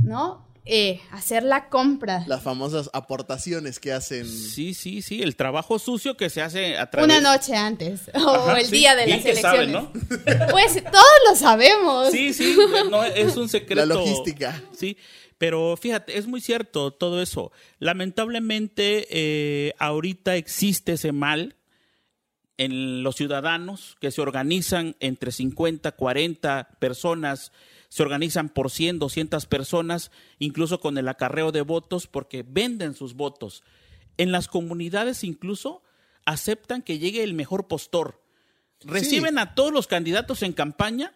[0.02, 0.46] ¿no?
[0.64, 2.24] Eh, hacer la compra.
[2.28, 4.28] Las famosas aportaciones que hacen.
[4.28, 8.30] Sí, sí, sí, el trabajo sucio que se hace a través Una noche antes o
[8.30, 9.72] Ajá, el sí, día de bien las que elecciones.
[9.72, 9.92] saben, ¿no?
[10.52, 12.12] Pues todos lo sabemos.
[12.12, 12.56] Sí, sí,
[12.92, 13.86] no, es un secreto.
[13.86, 14.62] La logística.
[14.78, 14.98] Sí,
[15.40, 17.52] pero fíjate, es muy cierto todo eso.
[17.80, 21.56] Lamentablemente, eh, ahorita existe ese mal
[22.58, 27.52] en los ciudadanos que se organizan entre 50, 40 personas,
[27.94, 33.16] se organizan por 100, 200 personas, incluso con el acarreo de votos, porque venden sus
[33.16, 33.64] votos.
[34.16, 35.84] En las comunidades incluso
[36.26, 38.22] aceptan que llegue el mejor postor.
[38.80, 41.14] Reciben a todos los candidatos en campaña.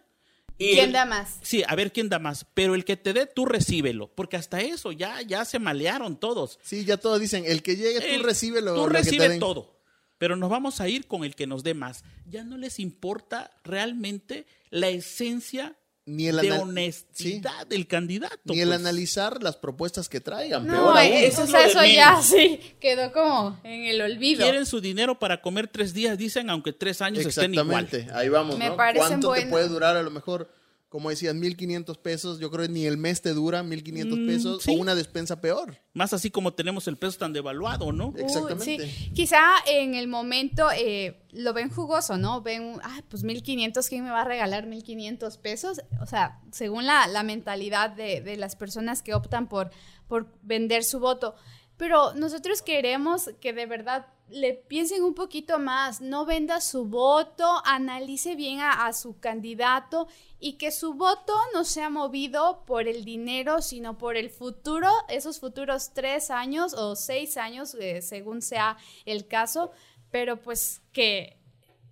[0.58, 1.38] y ¿Quién el- da más?
[1.42, 2.46] Sí, a ver quién da más.
[2.54, 4.08] Pero el que te dé, tú recíbelo.
[4.14, 6.58] Porque hasta eso ya, ya se malearon todos.
[6.62, 8.98] Sí, ya todos dicen, el que llegue, El- tú recibe lo, Tú lo que te
[8.98, 9.38] recibe den.
[9.40, 9.78] todo.
[10.18, 12.04] Pero nos vamos a ir con el que nos dé más.
[12.26, 15.76] Ya no les importa realmente la esencia
[16.06, 18.38] Ni el de honestidad del candidato.
[18.44, 18.80] Ni el pues.
[18.80, 20.64] analizar las propuestas que traigan.
[20.64, 20.98] No, peor aún.
[20.98, 24.42] eh, Eso o sea, eso ya sí quedó como en el olvido.
[24.44, 27.84] Quieren su dinero para comer tres días, dicen, aunque tres años estén igual.
[27.84, 28.76] Exactamente, ahí vamos, Me ¿no?
[28.76, 30.48] parecen ¿Cuánto te puede durar a lo mejor?
[30.88, 34.62] Como decían, 1500 pesos, yo creo que ni el mes te dura 1500 Mm, pesos
[34.62, 34.70] sí.
[34.70, 35.78] o una despensa peor.
[35.92, 38.14] Más así como tenemos el peso tan devaluado, ¿no?
[38.16, 38.88] Exactamente.
[38.88, 39.10] sí.
[39.12, 42.40] Quizá en el momento eh, lo ven jugoso, ¿no?
[42.40, 45.80] Ven, ah, pues 1500, ¿quién me va a regalar 1500 pesos?
[46.00, 49.70] O sea, según la, la mentalidad de, de las personas que optan por,
[50.06, 51.34] por vender su voto.
[51.76, 57.46] Pero nosotros queremos que de verdad le piensen un poquito más, no venda su voto,
[57.64, 60.08] analice bien a, a su candidato
[60.40, 65.38] y que su voto no sea movido por el dinero, sino por el futuro, esos
[65.38, 69.70] futuros tres años o seis años, eh, según sea el caso,
[70.10, 71.36] pero pues que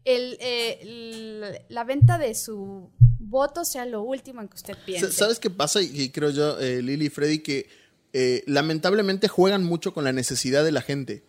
[0.04, 5.06] el, eh, la venta de su voto sea lo último en que usted piense.
[5.10, 5.80] Sa- ¿Sabes qué pasa?
[5.82, 7.68] Y y creo yo, eh, Lili y Freddy, que
[8.12, 11.24] eh, lamentablemente juegan mucho con la necesidad de la gente.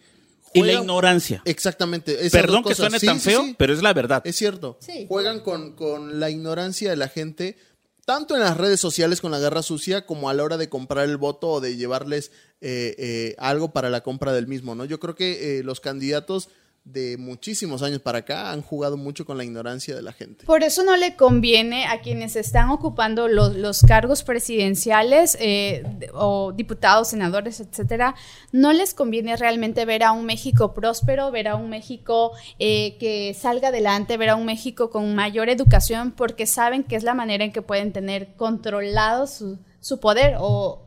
[0.59, 1.41] Y la ignorancia.
[1.45, 2.13] Exactamente.
[2.25, 3.55] esas Perdón que suene Sí, tan sí, feo, sí.
[3.57, 4.21] pero es la verdad.
[4.25, 4.77] Es cierto.
[4.79, 5.05] Sí.
[5.07, 7.57] Juegan con, con la ignorancia de la gente,
[8.05, 11.05] tanto en las redes sociales con la guerra sucia, como a la hora de comprar
[11.09, 14.85] el voto o de llevarles eh, eh, algo para la compra del mismo, ¿no?
[14.85, 16.49] Yo creo que eh, los candidatos
[16.86, 20.45] de muchísimos años para acá han jugado mucho con la ignorancia de la gente.
[20.45, 26.52] Por eso no le conviene a quienes están ocupando los, los cargos presidenciales eh, o
[26.52, 28.13] diputados, senadores, etcétera,
[28.52, 33.34] no les conviene realmente ver a un México próspero, ver a un México eh, que
[33.34, 37.43] salga adelante, ver a un México con mayor educación, porque saben que es la manera
[37.43, 40.84] en que pueden tener controlado su, su poder o...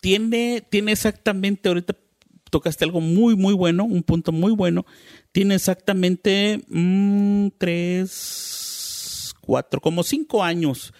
[0.00, 1.94] Tiene, tiene exactamente ahorita
[2.52, 4.84] tocaste algo muy, muy bueno, un punto muy bueno.
[5.32, 10.92] Tiene exactamente mm, tres, cuatro, como cinco años.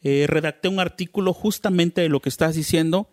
[0.00, 3.10] Eh, redacté un artículo justamente de lo que estás diciendo,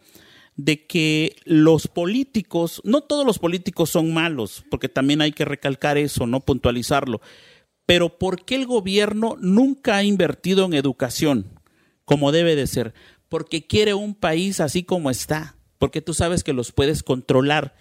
[0.56, 5.98] de que los políticos, no todos los políticos son malos, porque también hay que recalcar
[5.98, 7.22] eso, no puntualizarlo,
[7.88, 11.60] pero ¿por qué el gobierno nunca ha invertido en educación
[12.06, 12.94] como debe de ser?
[13.30, 17.74] Porque quiere un país así como está porque tú sabes que los puedes controlar.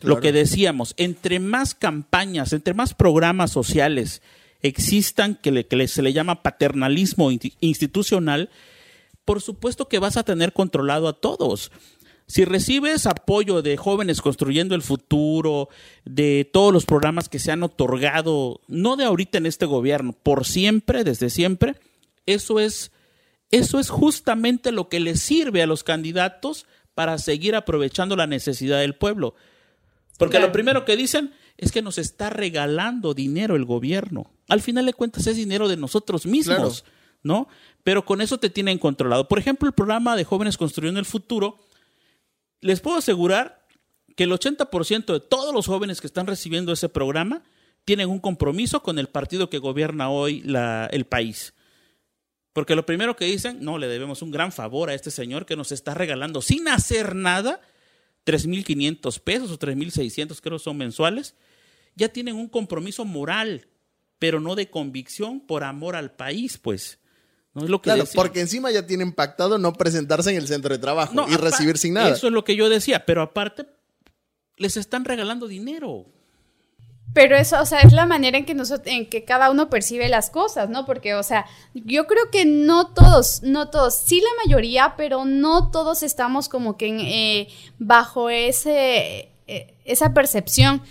[0.00, 4.20] Lo que decíamos, entre más campañas, entre más programas sociales
[4.62, 8.50] existan que, se le llama paternalismo institucional,
[9.24, 11.70] por supuesto que vas a tener controlado a todos.
[12.26, 15.68] Si recibes apoyo de jóvenes construyendo el futuro,
[16.04, 20.46] de todos los programas que se han otorgado, no de ahorita en este gobierno, por
[20.46, 21.76] siempre, desde siempre,
[22.26, 22.90] eso es,
[23.50, 28.80] eso es justamente lo que le sirve a los candidatos para seguir aprovechando la necesidad
[28.80, 29.34] del pueblo.
[30.18, 34.30] Porque lo primero que dicen es que nos está regalando dinero el gobierno.
[34.48, 36.84] Al final de cuentas es dinero de nosotros mismos,
[37.22, 37.48] ¿no?
[37.82, 39.28] Pero con eso te tienen controlado.
[39.28, 41.58] Por ejemplo, el programa de Jóvenes Construyendo el Futuro,
[42.60, 43.66] les puedo asegurar
[44.16, 47.42] que el 80% de todos los jóvenes que están recibiendo ese programa
[47.84, 51.54] tienen un compromiso con el partido que gobierna hoy la, el país.
[52.52, 55.56] Porque lo primero que dicen, no, le debemos un gran favor a este señor que
[55.56, 57.60] nos está regalando sin hacer nada
[58.26, 61.34] 3.500 pesos o 3.600 creo son mensuales.
[61.94, 63.68] Ya tienen un compromiso moral,
[64.18, 66.98] pero no de convicción por amor al país, pues.
[67.54, 70.72] No es lo que claro, porque encima ya tienen pactado no presentarse en el centro
[70.72, 72.14] de trabajo y recibir sin nada.
[72.14, 73.66] Eso es lo que yo decía, pero aparte
[74.56, 76.06] les están regalando dinero.
[77.14, 80.08] Pero eso, o sea, es la manera en que nosotros, en que cada uno percibe
[80.08, 80.86] las cosas, ¿no?
[80.86, 81.44] Porque, o sea,
[81.74, 86.78] yo creo que no todos, no todos, sí la mayoría, pero no todos estamos como
[86.78, 87.48] que eh,
[87.78, 90.82] bajo ese, eh, esa percepción.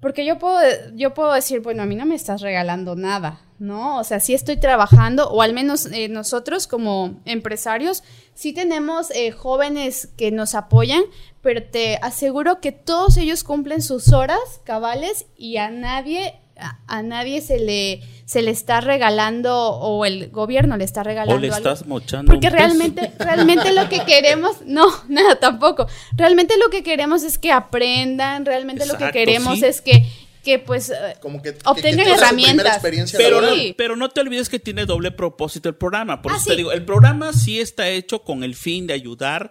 [0.00, 0.58] Porque yo puedo,
[0.94, 3.98] yo puedo decir, bueno, a mí no me estás regalando nada, ¿no?
[3.98, 8.02] O sea, sí estoy trabajando, o al menos eh, nosotros como empresarios,
[8.34, 11.02] sí tenemos eh, jóvenes que nos apoyan,
[11.42, 16.40] pero te aseguro que todos ellos cumplen sus horas cabales y a nadie
[16.86, 21.38] a, nadie se le se le está regalando o el gobierno le está regalando o
[21.38, 25.86] le estás mochando porque realmente realmente lo que queremos no nada tampoco.
[26.12, 30.06] Realmente lo que queremos es que aprendan realmente lo que queremos es que
[30.42, 31.16] que pues eh,
[31.64, 32.82] obtengan herramientas.
[33.16, 36.22] Pero, no, pero no te olvides que tiene doble propósito el programa.
[36.22, 39.50] Por ah, eso te digo, el programa sí está hecho con el fin de ayudar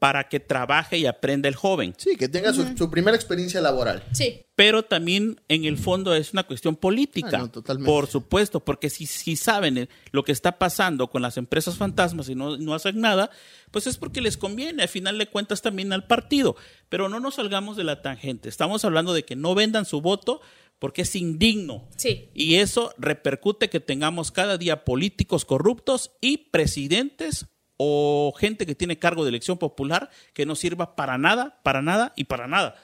[0.00, 1.94] para que trabaje y aprenda el joven.
[1.98, 4.02] Sí, que tenga su, primera experiencia laboral.
[4.12, 4.46] Sí.
[4.56, 7.42] Pero también en el fondo es una cuestión política.
[7.42, 7.86] Ah, totalmente.
[7.86, 12.34] Por supuesto, porque si, si saben lo que está pasando con las empresas fantasmas y
[12.34, 13.30] no, no hacen nada,
[13.70, 16.56] pues es porque les conviene, al final de cuentas también al partido.
[16.88, 18.48] Pero no nos salgamos de la tangente.
[18.48, 20.40] Estamos hablando de que no vendan su voto
[20.78, 21.86] porque es indigno.
[21.94, 22.30] Sí.
[22.32, 27.48] Y eso repercute que tengamos cada día políticos corruptos y presidentes
[27.82, 32.12] o gente que tiene cargo de elección popular que no sirva para nada, para nada
[32.14, 32.76] y para nada.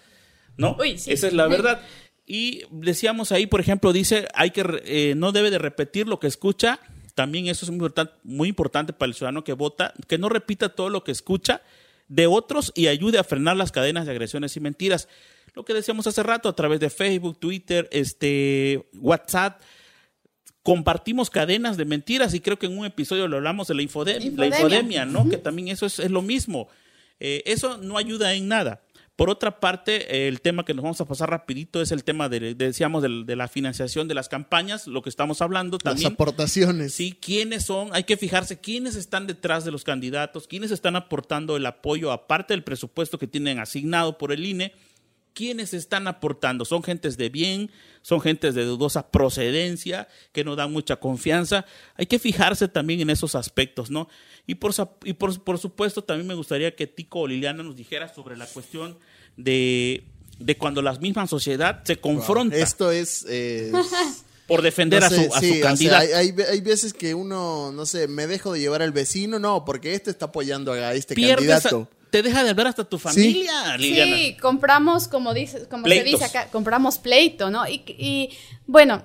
[0.56, 0.78] ¿No?
[0.82, 1.82] Esa es la verdad.
[2.24, 6.28] Y decíamos ahí, por ejemplo, dice, hay que eh, no debe de repetir lo que
[6.28, 6.80] escucha.
[7.14, 10.70] También eso es muy importante, muy importante para el ciudadano que vota, que no repita
[10.70, 11.60] todo lo que escucha
[12.08, 15.08] de otros y ayude a frenar las cadenas de agresiones y mentiras.
[15.52, 19.60] Lo que decíamos hace rato a través de Facebook, Twitter, este, WhatsApp,
[20.66, 24.32] compartimos cadenas de mentiras y creo que en un episodio lo hablamos de la, infodemia,
[24.36, 25.28] la infodemia, ¿no?
[25.28, 26.66] Que también eso es, lo mismo.
[27.20, 28.82] Eh, eso no ayuda en nada.
[29.14, 32.56] Por otra parte, el tema que nos vamos a pasar rapidito es el tema de,
[32.56, 36.02] decíamos, de, la financiación de las campañas, lo que estamos hablando también.
[36.02, 36.94] Las aportaciones.
[36.94, 41.56] Sí, quiénes son, hay que fijarse quiénes están detrás de los candidatos, quiénes están aportando
[41.56, 44.72] el apoyo, aparte del presupuesto que tienen asignado por el INE,
[45.36, 46.64] ¿Quiénes están aportando?
[46.64, 47.70] Son gentes de bien,
[48.00, 51.66] son gentes de dudosa procedencia, que no dan mucha confianza.
[51.96, 54.08] Hay que fijarse también en esos aspectos, ¿no?
[54.46, 54.72] Y por,
[55.04, 58.98] y por, supuesto, también me gustaría que Tico o Liliana nos dijera sobre la cuestión
[59.36, 60.04] de,
[60.38, 62.56] de cuando la misma sociedad se confronta.
[62.56, 63.26] Esto es...
[64.46, 66.16] por defender a su, a su candidato.
[66.16, 69.94] hay, hay, veces que uno, no sé, me dejo de llevar al vecino, no, porque
[69.94, 71.90] este está apoyando a este candidato.
[72.10, 74.16] Te deja de hablar hasta tu familia, Liliana.
[74.16, 77.66] Sí, compramos, como, dices, como se dice acá, compramos pleito, ¿no?
[77.68, 78.30] Y, y,
[78.66, 79.02] bueno,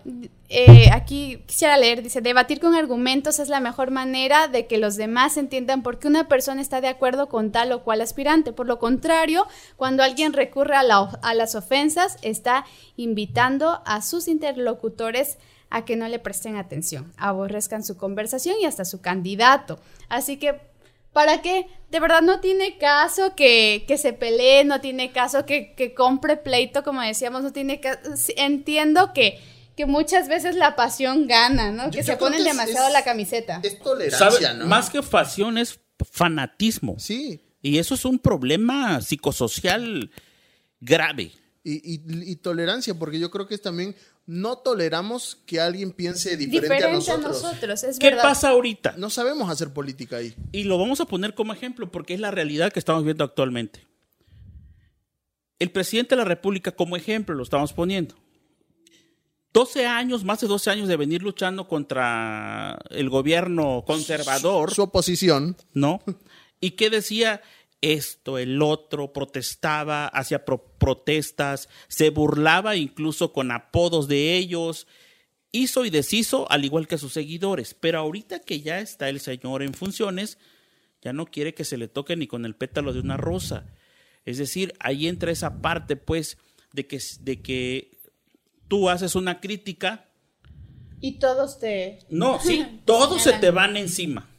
[0.49, 4.95] eh, aquí quisiera leer, dice, debatir con argumentos es la mejor manera de que los
[4.97, 8.53] demás entiendan por qué una persona está de acuerdo con tal o cual aspirante.
[8.53, 12.65] Por lo contrario, cuando alguien recurre a, la- a las ofensas, está
[12.97, 15.37] invitando a sus interlocutores
[15.69, 19.79] a que no le presten atención, aborrezcan su conversación y hasta su candidato.
[20.09, 20.59] Así que
[21.13, 21.65] ¿Para qué?
[21.89, 26.37] De verdad no tiene caso que, que se pelee, no tiene caso que, que compre
[26.37, 27.99] pleito, como decíamos, no tiene caso.
[28.37, 29.39] Entiendo que,
[29.75, 31.91] que muchas veces la pasión gana, ¿no?
[31.91, 33.59] Que yo se ponen que es- demasiado es- la camiseta.
[33.63, 34.59] Es tolerancia, ¿Sabe?
[34.59, 34.67] ¿no?
[34.67, 36.95] Más que pasión es fanatismo.
[36.97, 37.41] Sí.
[37.61, 40.11] Y eso es un problema psicosocial
[40.79, 41.31] grave.
[41.63, 46.37] Y, y- y tolerancia, porque yo creo que es también no toleramos que alguien piense
[46.37, 47.83] diferente, Diferente a nosotros.
[47.83, 48.23] es ¿Qué verdad.
[48.23, 48.95] pasa ahorita?
[48.97, 50.33] No sabemos hacer política ahí.
[50.51, 53.87] Y lo vamos a poner como ejemplo porque es la realidad que estamos viendo actualmente.
[55.59, 58.15] El presidente de la República como ejemplo lo estamos poniendo.
[59.53, 65.57] 12 años, más de 12 años de venir luchando contra el gobierno conservador, Su oposición.
[65.73, 66.01] ¿no?
[66.61, 67.41] Y que decía
[67.81, 74.87] esto, el otro, protestaba, hacía pro- protestas, se burlaba incluso con apodos de ellos,
[75.51, 77.73] hizo y deshizo al igual que sus seguidores.
[77.73, 80.37] Pero ahorita que ya está el señor en funciones,
[81.01, 83.65] ya no quiere que se le toque ni con el pétalo de una rosa.
[84.25, 86.37] Es decir, ahí entra esa parte, pues,
[86.73, 87.97] de que, de que
[88.67, 90.07] tú haces una crítica
[91.01, 91.99] Y todos te...
[92.09, 94.29] no, sí, todos se te van encima.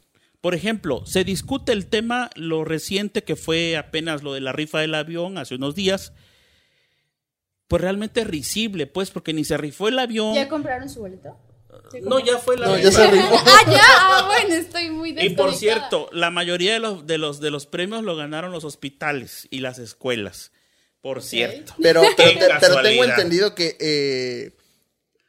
[0.43, 4.81] Por ejemplo, se discute el tema, lo reciente que fue apenas lo de la rifa
[4.81, 6.11] del avión hace unos días.
[7.69, 10.35] Pues realmente es risible, pues, porque ni se rifó el avión.
[10.35, 11.37] ¿Ya compraron su boleto?
[12.01, 13.35] No, ya fue la No, ya se rifó.
[13.45, 15.47] ah, ya, ah, bueno, estoy muy Y desconectada.
[15.47, 19.47] por cierto, la mayoría de los, de los de los premios lo ganaron los hospitales
[19.49, 20.51] y las escuelas.
[20.99, 21.73] Por cierto.
[21.81, 24.51] Pero, pero, te- pero tengo entendido que eh,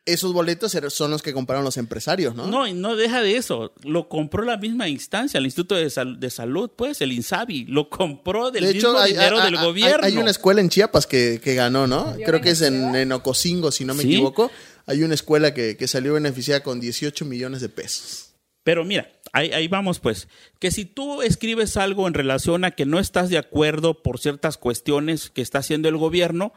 [0.07, 2.47] esos boletos er- son los que compraron los empresarios, ¿no?
[2.47, 3.73] No, y no deja de eso.
[3.85, 7.64] Lo compró la misma instancia, el Instituto de, Sal- de Salud, pues, el INSABI.
[7.67, 10.07] Lo compró del mismo hay, dinero hay- del hay- gobierno.
[10.07, 12.11] hay una escuela en Chiapas que, que ganó, ¿no?
[12.11, 14.12] ¿Salió Creo que es en, en Ocosingo, si no me Sí.
[14.12, 14.51] equivoco.
[14.87, 18.33] Hay una escuela que, que salió beneficiada con 18 millones de pesos.
[18.62, 22.85] Pero mira, ahí, ahí vamos pues, que si tú escribes algo en relación a que
[22.87, 26.53] no estás de acuerdo por ciertas cuestiones que está haciendo el gobierno,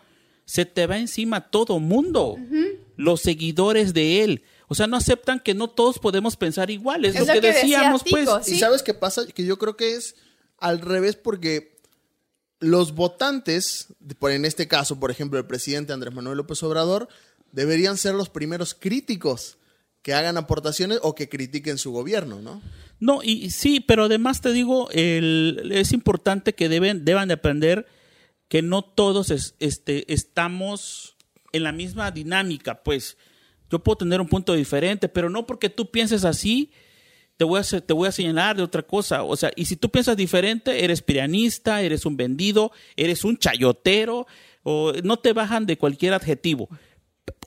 [0.46, 2.38] se te va encima todo mundo,
[2.98, 4.44] los seguidores de él.
[4.68, 7.40] O sea, no aceptan que no todos podemos pensar igual, es, Es lo, lo que,
[7.40, 8.46] que decía decíamos Tico, pues.
[8.46, 8.56] Sí.
[8.56, 9.26] ¿Y sabes qué pasa?
[9.26, 10.16] Que yo creo que es
[10.58, 11.78] al revés porque
[12.60, 13.88] los votantes,
[14.20, 17.08] por en este caso, por ejemplo, el presidente Andrés Manuel López Obrador,
[17.52, 19.58] deberían ser los primeros críticos
[20.02, 22.62] que hagan aportaciones o que critiquen su gobierno, ¿no?
[23.00, 27.36] No, y y sí, pero además te digo, el- es importante que deben, deban de
[27.36, 27.86] aprender
[28.48, 31.16] que no todos es- este, estamos
[31.52, 33.18] en la misma dinámica, pues
[33.70, 36.72] yo puedo tener un punto diferente, pero no porque tú pienses así,
[37.38, 39.24] te voy a, te voy a señalar de otra cosa.
[39.24, 44.28] O sea, y si tú piensas diferente, eres piranista, eres un vendido, eres un chayotero,
[44.64, 46.70] o no te bajan de cualquier adjetivo.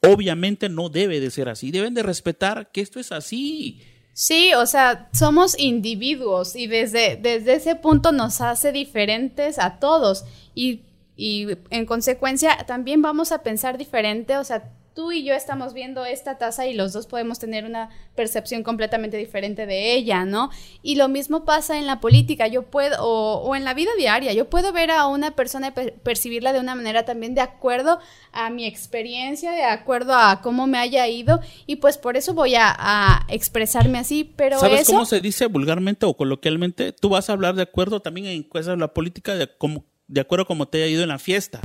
[0.03, 3.83] Obviamente no debe de ser así, deben de respetar que esto es así.
[4.13, 10.25] Sí, o sea, somos individuos y desde, desde ese punto nos hace diferentes a todos
[10.55, 10.83] y,
[11.21, 16.05] y en consecuencia también vamos a pensar diferente, o sea, tú y yo estamos viendo
[16.05, 20.51] esta taza y los dos podemos tener una percepción completamente diferente de ella, ¿no?
[20.83, 24.33] Y lo mismo pasa en la política, yo puedo, o, o en la vida diaria,
[24.33, 28.01] yo puedo ver a una persona y per- percibirla de una manera también de acuerdo
[28.33, 32.57] a mi experiencia, de acuerdo a cómo me haya ido, y pues por eso voy
[32.57, 34.93] a, a expresarme así, pero ¿Sabes eso...
[34.93, 36.93] cómo se dice vulgarmente o coloquialmente?
[36.93, 40.21] Tú vas a hablar de acuerdo también en cosas de la política, de, como, de
[40.21, 41.61] acuerdo a cómo te haya ido en la fiesta.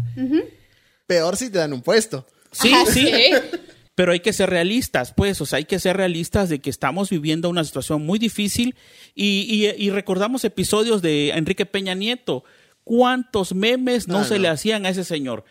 [1.07, 2.25] Peor si te dan un puesto.
[2.51, 3.05] Sí, Ajá, sí.
[3.07, 3.31] sí.
[3.95, 7.09] Pero hay que ser realistas, pues, o sea, hay que ser realistas de que estamos
[7.09, 8.75] viviendo una situación muy difícil
[9.13, 12.43] y, y- y recordamos episodios de Enrique Peña Nieto.
[12.83, 14.41] ¿Cuántos memes no, No, se no.
[14.41, 15.45] le hacían a ese señor?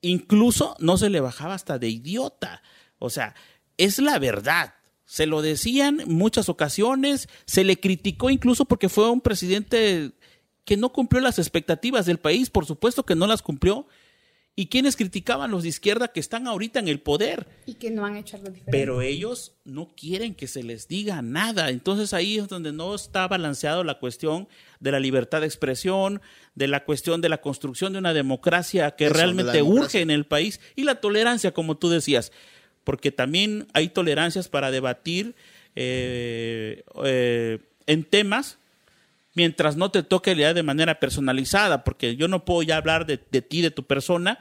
[0.00, 2.62] Incluso no se le bajaba hasta de idiota.
[2.98, 3.34] O sea,
[3.76, 4.74] es la verdad.
[5.04, 10.12] Se lo decían en muchas ocasiones, se le criticó incluso porque fue un presidente
[10.64, 13.86] que no cumplió las expectativas del país, por supuesto que no las cumplió.
[14.54, 17.46] ¿Y quienes criticaban los de izquierda que están ahorita en el poder?
[17.64, 18.70] Y que no han hecho algo diferente.
[18.70, 21.70] Pero ellos no quieren que se les diga nada.
[21.70, 24.48] Entonces ahí es donde no está balanceado la cuestión
[24.78, 26.20] de la libertad de expresión,
[26.54, 29.84] de la cuestión de la construcción de una democracia que Eso, de la realmente democracia.
[29.86, 32.30] urge en el país y la tolerancia, como tú decías,
[32.84, 35.34] porque también hay tolerancias para debatir
[35.76, 38.58] eh, eh, en temas
[39.34, 43.20] mientras no te toque leer de manera personalizada, porque yo no puedo ya hablar de,
[43.30, 44.38] de ti, de tu persona.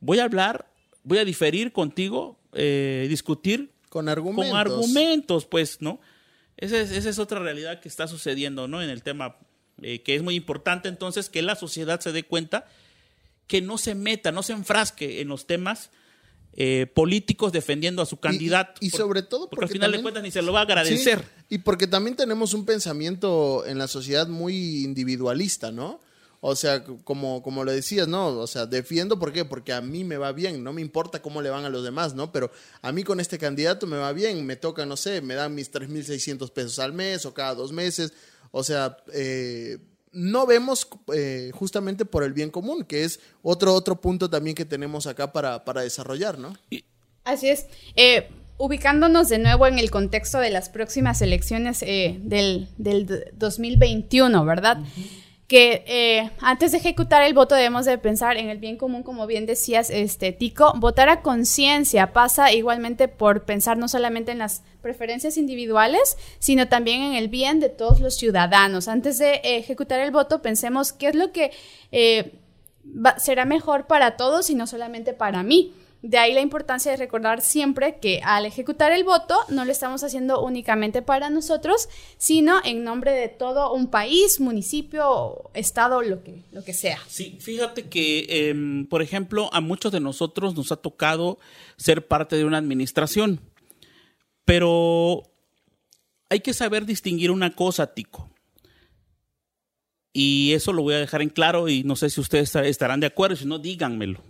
[0.00, 0.66] Voy a hablar,
[1.02, 4.50] voy a diferir contigo, eh, discutir Con argumentos.
[4.50, 6.00] con argumentos, pues, ¿no?
[6.56, 8.82] Esa es, esa es otra realidad que está sucediendo, ¿no?
[8.82, 9.36] En el tema,
[9.82, 12.68] eh, que es muy importante entonces que la sociedad se dé cuenta
[13.46, 15.90] que no se meta, no se enfrasque en los temas
[16.54, 18.74] eh, políticos defendiendo a su candidato.
[18.80, 20.62] y sobre todo porque, al porque final de también- cuentas ni se lo va a
[20.62, 21.18] agradecer.
[21.20, 26.00] Sí, y porque también tenemos un pensamiento en la sociedad muy individualista, ¿no?
[26.44, 28.26] O sea, como, como lo decías, ¿no?
[28.26, 29.44] O sea, defiendo, ¿por qué?
[29.44, 32.14] Porque a mí me va bien, no me importa cómo le van a los demás,
[32.16, 32.32] ¿no?
[32.32, 32.50] Pero
[32.82, 35.70] a mí con este candidato me va bien, me toca, no sé, me dan mis
[35.70, 38.12] 3.600 pesos al mes o cada dos meses.
[38.50, 39.78] O sea, eh,
[40.12, 44.64] no vemos eh, justamente por el bien común, que es otro, otro punto también que
[44.64, 46.54] tenemos acá para, para desarrollar, ¿no?
[47.24, 47.66] Así es.
[47.96, 53.30] Eh, ubicándonos de nuevo en el contexto de las próximas elecciones eh, del, del d-
[53.34, 54.78] 2021, ¿verdad?
[55.52, 59.26] Que eh, antes de ejecutar el voto debemos de pensar en el bien común, como
[59.26, 60.72] bien decías, este Tico.
[60.76, 67.02] Votar a conciencia pasa igualmente por pensar no solamente en las preferencias individuales, sino también
[67.02, 68.88] en el bien de todos los ciudadanos.
[68.88, 71.50] Antes de eh, ejecutar el voto, pensemos qué es lo que
[71.90, 72.32] eh,
[73.18, 75.74] será mejor para todos y no solamente para mí.
[76.02, 80.02] De ahí la importancia de recordar siempre que al ejecutar el voto no lo estamos
[80.02, 81.88] haciendo únicamente para nosotros,
[82.18, 86.98] sino en nombre de todo un país, municipio, estado, lo que, lo que sea.
[87.06, 91.38] Sí, fíjate que, em, por ejemplo, a muchos de nosotros nos ha tocado
[91.76, 93.40] ser parte de una administración,
[94.44, 95.22] pero
[96.30, 98.28] hay que saber distinguir una cosa, Tico.
[100.12, 102.98] Y eso lo voy a dejar en claro y no sé si ustedes esta- estarán
[103.00, 104.20] de acuerdo, si no, díganmelo.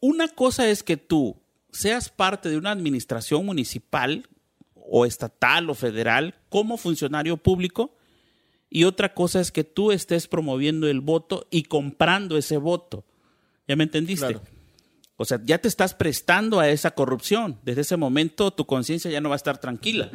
[0.00, 1.36] Una cosa es que tú
[1.72, 4.28] seas parte de una administración municipal
[4.74, 7.94] o estatal o federal como funcionario público
[8.68, 13.04] y otra cosa es que tú estés promoviendo el voto y comprando ese voto.
[13.68, 14.26] ¿Ya me entendiste?
[14.26, 14.42] Claro.
[15.16, 17.58] O sea, ya te estás prestando a esa corrupción.
[17.62, 20.10] Desde ese momento tu conciencia ya no va a estar tranquila.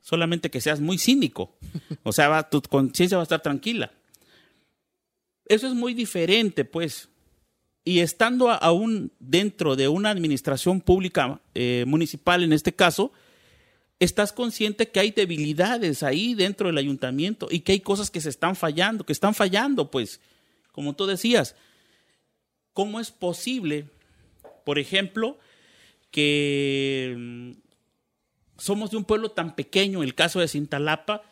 [0.00, 1.56] Solamente que seas muy cínico.
[2.02, 3.92] O sea, va- tu conciencia va a estar tranquila.
[5.46, 7.08] Eso es muy diferente, pues.
[7.84, 13.12] Y estando aún dentro de una administración pública eh, municipal, en este caso,
[13.98, 18.28] estás consciente que hay debilidades ahí dentro del ayuntamiento y que hay cosas que se
[18.28, 20.20] están fallando, que están fallando, pues,
[20.70, 21.56] como tú decías,
[22.72, 23.86] ¿cómo es posible,
[24.64, 25.38] por ejemplo,
[26.10, 27.52] que mm,
[28.58, 31.22] somos de un pueblo tan pequeño, el caso de Cintalapa,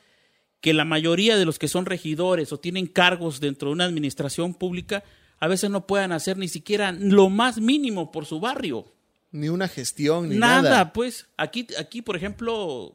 [0.60, 4.52] que la mayoría de los que son regidores o tienen cargos dentro de una administración
[4.52, 5.04] pública
[5.40, 8.92] a veces no puedan hacer ni siquiera lo más mínimo por su barrio?
[9.32, 10.92] Ni una gestión, ni nada, nada.
[10.92, 12.94] pues aquí, aquí, por ejemplo,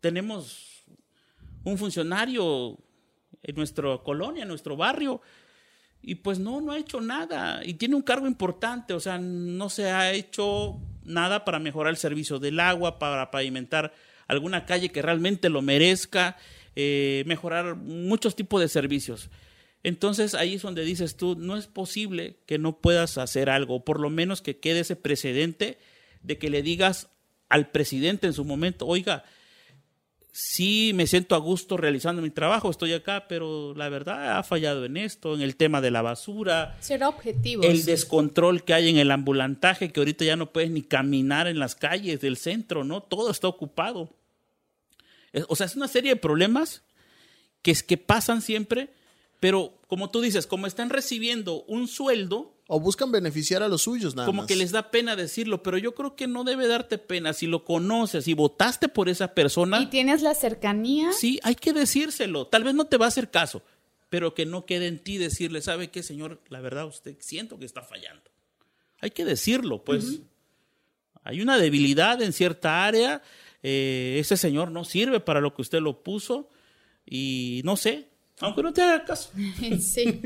[0.00, 0.84] tenemos
[1.64, 2.78] un funcionario
[3.42, 5.20] en nuestra colonia, en nuestro barrio,
[6.02, 7.60] y pues no, no ha hecho nada.
[7.64, 11.96] Y tiene un cargo importante, o sea, no se ha hecho nada para mejorar el
[11.96, 13.92] servicio del agua, para pavimentar
[14.26, 16.36] alguna calle que realmente lo merezca,
[16.76, 19.30] eh, mejorar muchos tipos de servicios.
[19.88, 24.00] Entonces ahí es donde dices tú, no es posible que no puedas hacer algo, por
[24.00, 25.78] lo menos que quede ese precedente
[26.22, 27.08] de que le digas
[27.48, 29.24] al presidente en su momento, oiga,
[30.30, 34.84] sí me siento a gusto realizando mi trabajo, estoy acá, pero la verdad ha fallado
[34.84, 37.64] en esto, en el tema de la basura, Ser objetivos.
[37.64, 41.58] el descontrol que hay en el ambulantaje, que ahorita ya no puedes ni caminar en
[41.58, 43.02] las calles del centro, ¿no?
[43.02, 44.14] Todo está ocupado.
[45.48, 46.82] O sea, es una serie de problemas
[47.62, 48.90] que, es, que pasan siempre,
[49.40, 54.14] pero como tú dices, como están recibiendo un sueldo, O buscan beneficiar a los suyos,
[54.14, 54.46] nada como más.
[54.48, 57.32] que les da pena decirlo, pero yo creo que no debe darte pena.
[57.32, 61.12] Si lo conoces y votaste por esa persona, Y tienes la cercanía.
[61.12, 62.46] Sí, hay que decírselo.
[62.46, 63.62] Tal vez no te va a hacer caso,
[64.10, 66.42] pero que no quede en ti decirle, ¿sabe qué, señor?
[66.50, 68.30] La verdad, usted siento que está fallando.
[69.00, 70.20] Hay que decirlo, pues.
[71.22, 73.22] Hay una debilidad en cierta área.
[73.62, 76.48] eh, ese señor no sirve para lo que usted lo puso.
[77.06, 78.07] Y no sé,
[78.40, 79.30] aunque no te haga caso.
[79.80, 80.20] sí.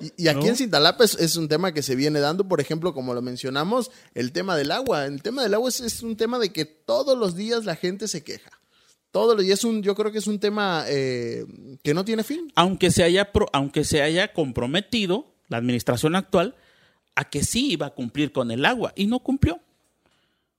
[0.00, 0.46] Y, y aquí ¿No?
[0.46, 3.90] en Cintalapa es, es un tema que se viene dando, por ejemplo, como lo mencionamos,
[4.14, 5.04] el tema del agua.
[5.06, 8.06] El tema del agua es, es un tema de que todos los días la gente
[8.08, 8.50] se queja.
[9.10, 11.44] Todos los días es un, yo creo que es un tema eh,
[11.82, 12.52] que no tiene fin.
[12.54, 16.54] Aunque se, haya pro- aunque se haya comprometido la administración actual
[17.16, 19.58] a que sí iba a cumplir con el agua y no cumplió.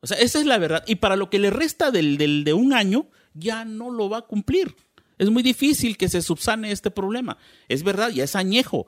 [0.02, 0.84] O sea, esa es la verdad.
[0.86, 4.18] Y para lo que le resta del, del- de un año, ya no lo va
[4.18, 4.76] a cumplir.
[5.22, 7.38] Es muy difícil que se subsane este problema.
[7.70, 8.88] Es verdad, ya es añejo.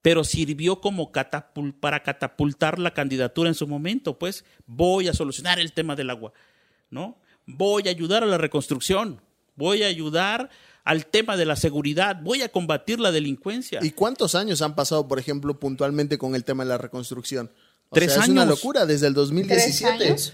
[0.00, 4.16] Pero sirvió como catapul para catapultar la candidatura en su momento.
[4.16, 6.32] Pues voy a solucionar el tema del agua,
[6.88, 7.18] ¿no?
[7.46, 9.20] Voy a ayudar a la reconstrucción.
[9.56, 10.50] voy a ayudar
[10.84, 13.80] al tema de la seguridad, voy a combatir la delincuencia.
[13.82, 17.50] ¿Y cuántos años han pasado, por ejemplo, puntualmente con el tema de la reconstrucción?
[17.88, 18.54] O Tres sea, Es una años.
[18.54, 20.04] locura desde el 2017.
[20.04, 20.32] años?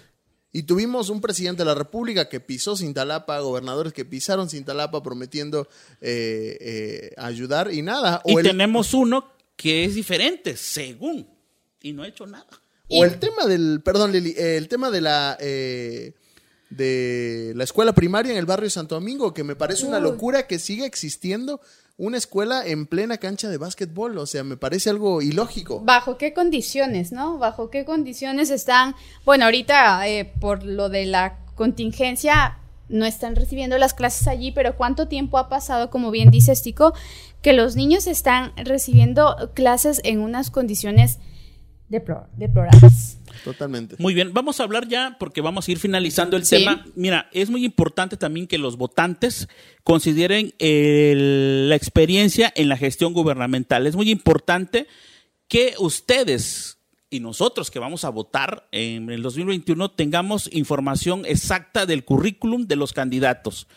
[0.57, 5.66] Y tuvimos un presidente de la República que pisó Cintalapa, gobernadores que pisaron Cintalapa prometiendo
[6.00, 8.22] eh, eh, ayudar y nada.
[8.24, 11.26] y O el, tenemos uno que es diferente, según,
[11.82, 12.46] y no ha hecho nada.
[12.88, 16.12] o el tema del, perdón Lili, eh, el tema de la eh,
[16.70, 20.61] de la escuela primaria en el barrio Santo Domingo, que me parece una locura que
[20.61, 21.61] siga existiendo
[21.97, 24.18] una escuela en plena cancha de básquetbol.
[24.18, 25.80] O sea, me parece algo ilógico.
[25.80, 27.38] ¿Bajo qué condiciones, no?
[27.38, 28.95] ¿Bajo qué condiciones están?
[29.24, 34.76] Bueno, ahorita eh, por lo de la contingencia no están recibiendo las clases allí, pero
[34.76, 36.92] ¿cuánto tiempo ha pasado, como bien dice Tico,
[37.42, 41.18] que los niños están recibiendo clases en unas condiciones
[41.88, 43.18] deplor- deplorables?
[43.43, 43.97] Totalmente.
[43.99, 46.57] Muy bien, vamos a hablar ya porque vamos a ir finalizando el Sí.
[46.57, 46.85] tema.
[46.95, 49.49] Mira, es muy importante también que los votantes
[49.82, 53.87] consideren el- la experiencia en la gestión gubernamental.
[53.87, 54.87] Es muy importante
[55.49, 56.78] que ustedes
[57.11, 62.76] y nosotros que vamos a votar en el 2021 tengamos información exacta del currículum de
[62.76, 63.68] los candidatos.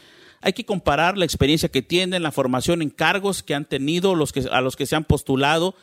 [0.41, 4.31] Hay que comparar la experiencia que tienen, la formación en cargos que han tenido, los
[4.31, 5.75] que, a los que se han postulado,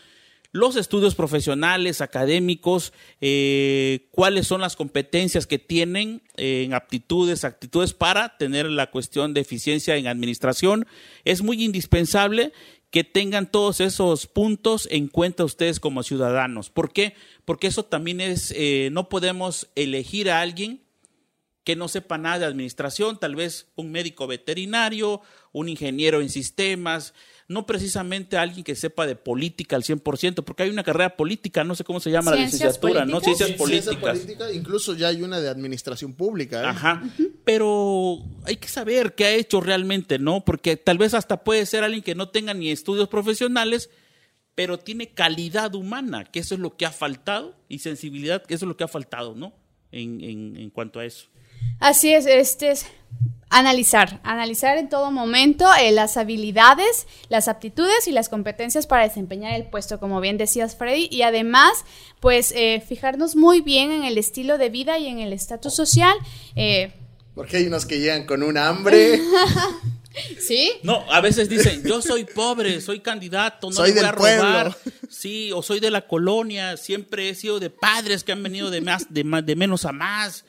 [0.54, 7.92] los estudios profesionales, académicos, eh, cuáles son las competencias que tienen eh, en aptitudes, actitudes
[7.92, 10.86] para tener la cuestión de eficiencia en administración.
[11.24, 12.52] Es muy indispensable
[12.90, 16.70] que tengan todos esos puntos en cuenta ustedes como ciudadanos.
[16.70, 17.14] ¿Por qué?
[17.44, 20.84] Porque eso también es, eh, no podemos elegir a alguien
[21.64, 27.14] que no sepa nada de administración, tal vez un médico veterinario, un ingeniero en sistemas,
[27.48, 31.74] no precisamente alguien que sepa de política al 100%, porque hay una carrera política, no
[31.74, 33.20] sé cómo se llama la ¿Ciencias licenciatura, ¿no?
[33.20, 33.36] políticas?
[33.36, 34.18] Ciencias políticas.
[34.18, 36.62] política, incluso ya hay una de administración pública.
[36.62, 36.66] ¿eh?
[36.66, 37.02] Ajá.
[37.44, 40.44] Pero hay que saber qué ha hecho realmente, ¿no?
[40.44, 43.90] Porque tal vez hasta puede ser alguien que no tenga ni estudios profesionales,
[44.54, 48.66] pero tiene calidad humana, que eso es lo que ha faltado, y sensibilidad, que eso
[48.66, 49.54] es lo que ha faltado, ¿no?
[49.92, 51.28] En, en, en cuanto a eso.
[51.80, 52.86] Así es, este es
[53.50, 59.52] analizar, analizar en todo momento eh, las habilidades, las aptitudes y las competencias para desempeñar
[59.54, 61.84] el puesto, como bien decías Freddy, y además,
[62.20, 66.16] pues eh, fijarnos muy bien en el estilo de vida y en el estatus social.
[66.56, 66.92] eh,
[67.34, 69.20] Porque hay unos que llegan con un hambre.
[70.38, 70.70] ¿Sí?
[70.84, 74.12] No, a veces dicen, yo soy pobre, soy candidato, no Soy le voy del a
[74.12, 74.76] robar.
[74.76, 74.92] pueblo.
[75.10, 78.80] Sí, o soy de la colonia, siempre he sido de padres que han venido de
[78.80, 80.44] más, de más, de menos a más.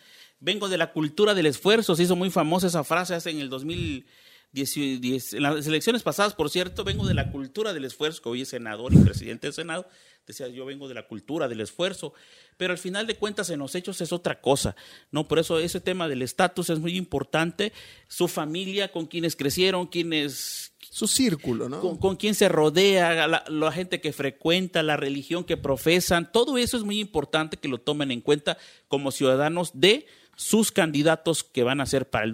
[0.46, 3.50] Vengo de la cultura del esfuerzo, se hizo muy famosa esa frase hace en el
[3.50, 8.30] 2010, diez- en las elecciones pasadas, por cierto, vengo de la cultura del esfuerzo, que
[8.30, 9.88] hoy es senador y presidente del Senado,
[10.28, 12.14] decía yo vengo de la cultura del esfuerzo,
[12.58, 14.76] pero al final de cuentas en los hechos es otra cosa,
[15.12, 15.28] ¿no?
[15.28, 17.74] Por eso ese tema del estatus es muy importante,
[18.08, 21.82] su familia, con quienes crecieron, quienes Su círculo, ¿no?
[21.82, 26.58] con, con quién se rodea, la, la gente que frecuenta, la religión que profesan, todo
[26.58, 30.06] eso es muy importante que lo tomen en cuenta como ciudadanos de
[30.36, 32.32] sus candidatos que van a ser para el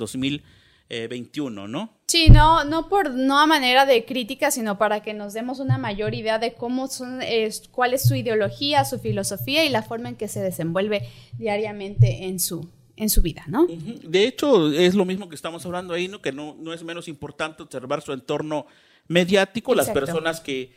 [0.89, 1.93] 2021, ¿no?
[2.07, 5.77] Sí, no, no por no a manera de crítica, sino para que nos demos una
[5.77, 10.09] mayor idea de cómo son, es, cuál es su ideología, su filosofía y la forma
[10.09, 13.65] en que se desenvuelve diariamente en su, en su vida, ¿no?
[13.67, 16.21] De hecho, es lo mismo que estamos hablando ahí, ¿no?
[16.21, 18.65] Que no, no es menos importante observar su entorno
[19.07, 20.73] mediático, las personas que,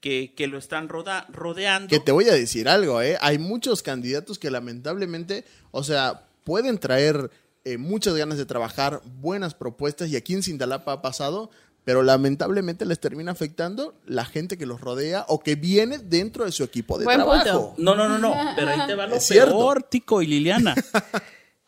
[0.00, 1.88] que, que lo están roda- rodeando.
[1.90, 3.18] Que te voy a decir algo, ¿eh?
[3.20, 7.30] Hay muchos candidatos que lamentablemente, o sea, pueden traer
[7.66, 11.50] eh, muchas ganas de trabajar, buenas propuestas, y aquí en Cintalapa ha pasado,
[11.84, 16.52] pero lamentablemente les termina afectando la gente que los rodea o que viene dentro de
[16.52, 17.74] su equipo de Buen trabajo.
[17.76, 17.82] punto.
[17.82, 19.50] No, no, no, no, pero ahí te va lo Es cierto.
[19.58, 20.74] peor, Tico y Liliana.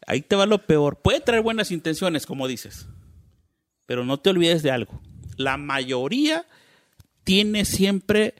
[0.06, 0.96] Ahí te va lo peor.
[0.96, 2.86] Puede traer buenas intenciones, como dices,
[3.84, 4.98] pero no te olvides de algo.
[5.36, 6.46] La mayoría
[7.24, 8.34] tiene siempre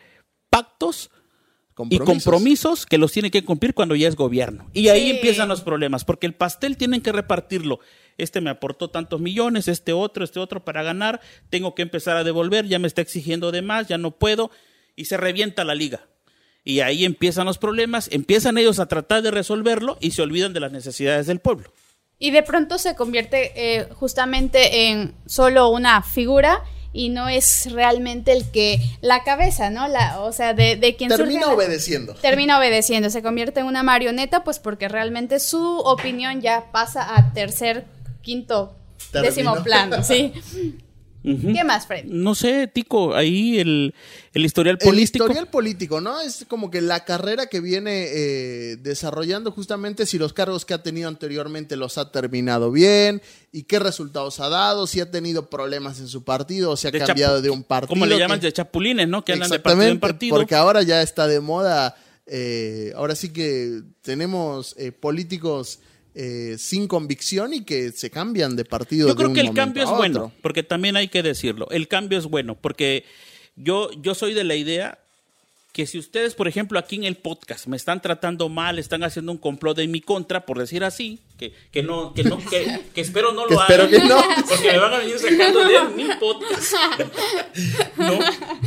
[0.48, 1.10] pactos
[1.88, 4.68] y compromisos que los tiene que cumplir cuando ya es gobierno.
[4.72, 5.10] Y ahí Sí.
[5.12, 7.80] empiezan los problemas, porque el pastel tienen que repartirlo.
[8.18, 12.24] Este me aportó tantos millones, este otro, este otro para ganar, tengo que empezar a
[12.24, 14.50] devolver, ya me está exigiendo de más, ya no puedo,
[14.96, 16.06] y se revienta la liga.
[16.62, 20.60] Y ahí empiezan los problemas, empiezan ellos a tratar de resolverlo y se olvidan de
[20.60, 21.72] las necesidades del pueblo.
[22.18, 26.62] Y de pronto se convierte eh, justamente en solo una figura
[26.92, 29.86] y no es realmente el que la cabeza, ¿no?
[29.88, 32.14] La, o sea, de, de quien Termina surge obedeciendo.
[32.14, 37.32] termina obedeciendo, se convierte en una marioneta, pues porque realmente su opinión ya pasa a
[37.32, 37.84] tercer,
[38.22, 38.74] quinto,
[39.12, 40.32] décimo plano, sí.
[41.22, 42.04] ¿Qué más, Fred?
[42.06, 43.94] No sé, Tico, ahí el,
[44.32, 45.24] el historial El político.
[45.24, 46.18] historial político, ¿no?
[46.20, 50.82] Es como que la carrera que viene eh, desarrollando justamente si los cargos que ha
[50.82, 53.20] tenido anteriormente los ha terminado bien
[53.52, 56.90] y qué resultados ha dado, si ha tenido problemas en su partido o si ha
[56.90, 57.88] de cambiado de un partido.
[57.88, 59.22] Como le que- llaman de chapulines, ¿no?
[59.24, 60.36] Que andan de partido en partido.
[60.36, 61.96] porque ahora ya está de moda.
[62.32, 65.80] eh, ahora sí que tenemos eh, políticos
[66.14, 69.08] eh, sin convicción y que se cambian de partido.
[69.08, 71.68] Yo de creo un que el cambio es bueno, porque también hay que decirlo.
[71.70, 73.04] El cambio es bueno, porque
[73.56, 74.98] yo, yo soy de la idea
[75.72, 79.30] que si ustedes, por ejemplo, aquí en el podcast me están tratando mal, están haciendo
[79.30, 83.00] un complot en mi contra, por decir así, que, que no, que no, que, que
[83.00, 84.22] espero no Que lo espero hagan, que no.
[84.48, 86.74] porque me van a venir sacando de mi podcast.
[87.96, 88.18] no,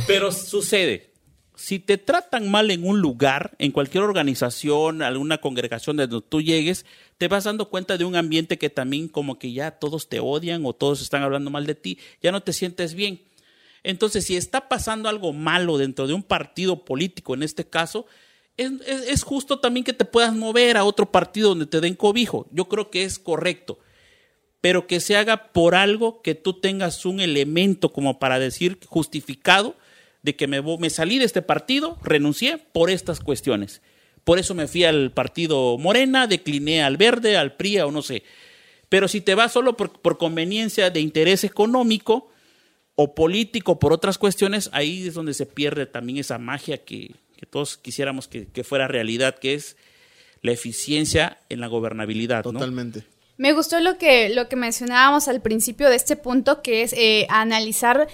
[0.06, 1.13] pero sucede.
[1.56, 6.40] Si te tratan mal en un lugar, en cualquier organización, alguna congregación de donde tú
[6.42, 6.84] llegues,
[7.16, 10.66] te vas dando cuenta de un ambiente que también como que ya todos te odian
[10.66, 13.22] o todos están hablando mal de ti, ya no te sientes bien.
[13.84, 18.06] Entonces, si está pasando algo malo dentro de un partido político, en este caso,
[18.56, 21.94] es, es- es justo también que te puedas mover a otro partido donde te den
[21.94, 22.46] cobijo.
[22.50, 23.78] Yo creo que es correcto
[24.60, 29.76] pero que se haga por algo que tú tengas un elemento como para decir justificado
[30.24, 33.82] de que me, me salí de este partido, renuncié por estas cuestiones.
[34.24, 38.22] Por eso me fui al partido Morena, decliné al Verde, al PRI o no sé.
[38.88, 42.30] Pero si te vas solo por, por conveniencia de interés económico
[42.94, 47.44] o político por otras cuestiones, ahí es donde se pierde también esa magia que, que
[47.44, 49.76] todos quisiéramos que, que fuera realidad, que es
[50.40, 52.44] la eficiencia en la gobernabilidad.
[52.46, 52.52] ¿no?
[52.54, 53.04] Totalmente.
[53.36, 57.26] Me gustó lo que, lo que mencionábamos al principio de este punto, que es eh,
[57.28, 58.06] analizar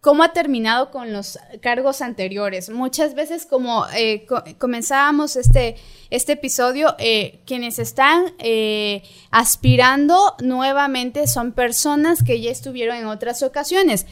[0.00, 2.70] cómo ha terminado con los cargos anteriores.
[2.70, 5.76] Muchas veces, como eh, co- comenzábamos este,
[6.08, 13.42] este episodio, eh, quienes están eh, aspirando nuevamente son personas que ya estuvieron en otras
[13.42, 14.06] ocasiones.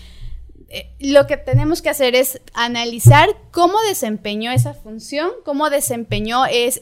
[1.01, 6.79] Lo que tenemos que hacer es analizar cómo desempeñó esa función, cómo desempeñó es,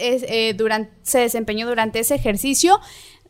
[0.57, 2.81] durante, se desempeñó durante ese ejercicio,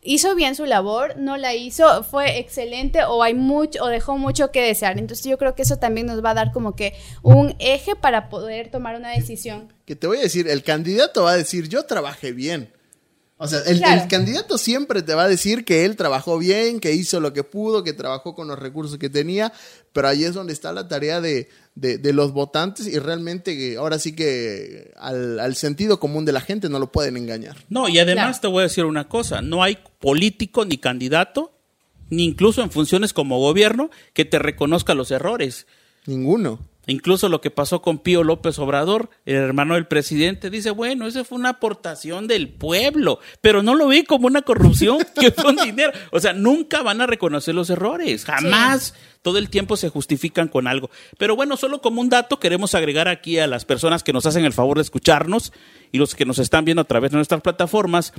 [0.01, 4.51] hizo bien su labor, no la hizo, fue excelente o hay mucho o dejó mucho
[4.51, 4.97] que desear.
[4.97, 8.29] Entonces yo creo que eso también nos va a dar como que un eje para
[8.29, 9.73] poder tomar una decisión.
[9.85, 12.71] Que te voy a decir, el candidato va a decir, yo trabajé bien.
[13.39, 14.01] O sea, el, Claro.
[14.01, 17.43] el candidato siempre te va a decir que él trabajó bien, que hizo lo que
[17.43, 19.53] pudo, que trabajó con los recursos que tenía,
[19.93, 23.77] pero ahí es donde está la tarea de, de- de los votantes y realmente que
[23.77, 27.57] ahora sí que al, al sentido común de la gente no lo pueden engañar.
[27.69, 28.41] No, y además Claro.
[28.41, 31.51] te voy a decir una cosa, no hay político ni candidato,
[32.09, 35.67] ni incluso en funciones como gobierno, que te reconozca los errores.
[36.07, 36.59] Ninguno.
[36.87, 41.25] Incluso lo que pasó con Pío López Obrador, el hermano del presidente, dice, bueno, esa
[41.25, 45.57] fue una aportación del pueblo, pero no lo ve como una corrupción, que fue un
[45.57, 45.91] dinero.
[46.11, 48.93] O sea, nunca van a reconocer los errores, jamás.
[49.21, 50.89] Todo el tiempo se justifican con algo.
[51.17, 54.45] Pero bueno, solo como un dato, queremos agregar aquí a las personas que nos hacen
[54.45, 55.51] el favor de escucharnos
[55.91, 58.13] y los que nos están viendo a través de nuestras plataformas,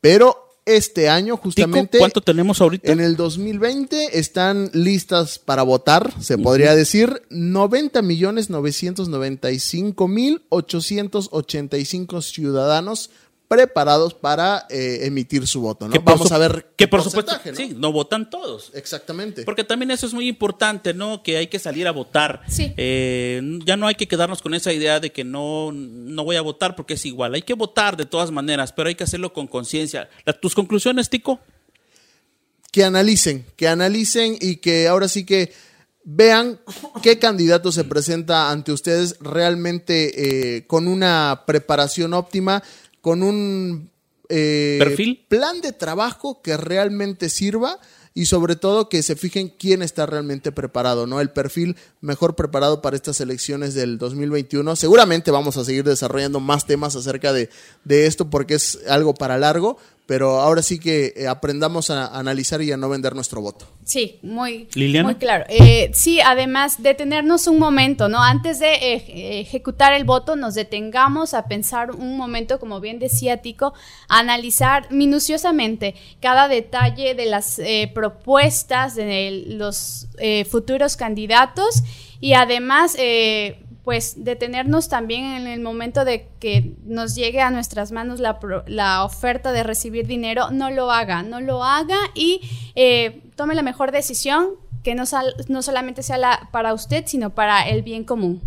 [0.00, 1.98] Pero este año, Tico, justamente.
[1.98, 2.90] ¿Cuánto tenemos ahorita?
[2.90, 12.20] En el 2020 están listas para votar, se podría decir, 90 millones 995 mil 885
[12.20, 13.10] ciudadanos
[13.48, 15.92] preparados para eh, emitir su voto, ¿no?
[15.92, 17.68] Que Vamos su- a ver que qué por supuesto, porcentaje, ¿no?
[17.74, 18.72] sí, no votan todos.
[18.74, 19.44] Exactamente.
[19.44, 21.22] Porque también eso es muy importante, ¿no?
[21.22, 22.42] Que hay que salir a votar.
[22.48, 22.72] Sí.
[22.76, 26.40] Eh, ya no hay que quedarnos con esa idea de que no, no voy a
[26.42, 27.34] votar porque es igual.
[27.34, 30.08] Hay que votar de todas maneras, pero hay que hacerlo con conciencia.
[30.24, 31.38] La- ¿Tus conclusiones, Tico?
[32.72, 35.50] que analicen, que analicen y que ahora sí que
[36.04, 36.60] vean
[37.02, 42.62] qué candidato se presenta ante ustedes realmente eh, con una preparación óptima,
[43.06, 43.92] con un
[44.28, 45.24] eh, ¿Perfil?
[45.28, 47.78] plan de trabajo que realmente sirva
[48.14, 51.20] y sobre todo que se fijen quién está realmente preparado, ¿no?
[51.20, 54.74] El perfil mejor preparado para estas elecciones del 2021.
[54.74, 57.48] Seguramente vamos a seguir desarrollando más temas acerca de,
[57.84, 62.62] de esto porque es algo para largo, pero ahora sí que eh, aprendamos a analizar
[62.62, 63.66] y a no vender nuestro voto.
[63.84, 65.08] Sí, muy, Liliana.
[65.08, 65.44] muy claro.
[65.48, 68.22] Eh, sí, además, detenernos un momento, ¿no?
[68.22, 73.38] Antes de eh, ejecutar el voto, nos detengamos a pensar un momento, como bien decía
[73.38, 73.74] Tico,
[74.08, 81.82] a analizar minuciosamente cada detalle de las eh, propuestas de los eh, futuros candidatos
[82.20, 87.92] y además eh, pues detenernos también en el momento de que nos llegue a nuestras
[87.92, 92.40] manos la, la oferta de recibir dinero, no lo haga, no lo haga y
[92.74, 94.48] eh, tome la mejor decisión
[94.82, 98.42] que no, sal- no solamente sea la, para usted, sino para el bien común.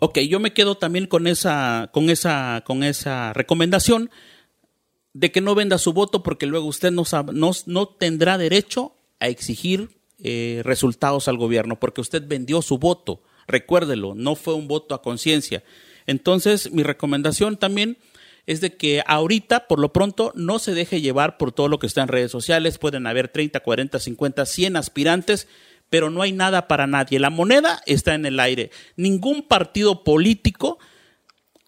[0.00, 4.10] Ok, yo me quedo también con esa, con esa, con esa recomendación
[5.14, 9.28] de que no venda su voto porque luego usted no, no, no tendrá derecho a
[9.28, 13.22] exigir eh, resultados al gobierno porque usted vendió su voto.
[13.50, 15.62] Recuérdelo, no fue un voto a conciencia.
[16.06, 17.98] Entonces, mi recomendación también
[18.46, 21.86] es de que ahorita, por lo pronto, no se deje llevar por todo lo que
[21.86, 22.78] está en redes sociales.
[22.78, 25.48] Pueden haber 30, 40, 50, 100 aspirantes,
[25.88, 27.18] pero no hay nada para nadie.
[27.18, 28.70] La moneda está en el aire.
[28.96, 30.78] Ningún partido político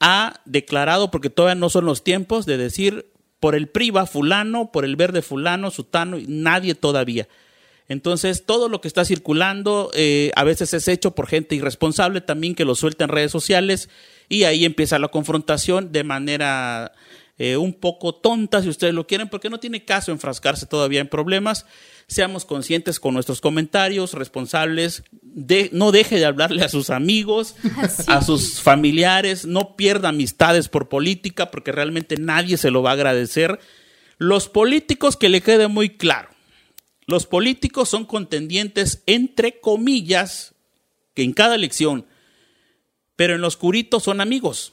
[0.00, 4.70] ha declarado, porque todavía no son los tiempos, de decir por el PRI va fulano,
[4.72, 7.28] por el verde fulano, sutano, nadie todavía.
[7.88, 12.54] Entonces, todo lo que está circulando eh, a veces es hecho por gente irresponsable también
[12.54, 13.88] que lo suelta en redes sociales
[14.28, 16.92] y ahí empieza la confrontación de manera
[17.38, 21.08] eh, un poco tonta, si ustedes lo quieren, porque no tiene caso enfrascarse todavía en
[21.08, 21.66] problemas.
[22.06, 27.56] Seamos conscientes con nuestros comentarios, responsables, de, no deje de hablarle a sus amigos,
[28.06, 32.94] a sus familiares, no pierda amistades por política, porque realmente nadie se lo va a
[32.94, 33.58] agradecer.
[34.18, 36.28] Los políticos que le quede muy claro,
[37.12, 40.54] los políticos son contendientes entre comillas
[41.14, 42.06] que en cada elección,
[43.16, 44.72] pero en los curitos son amigos.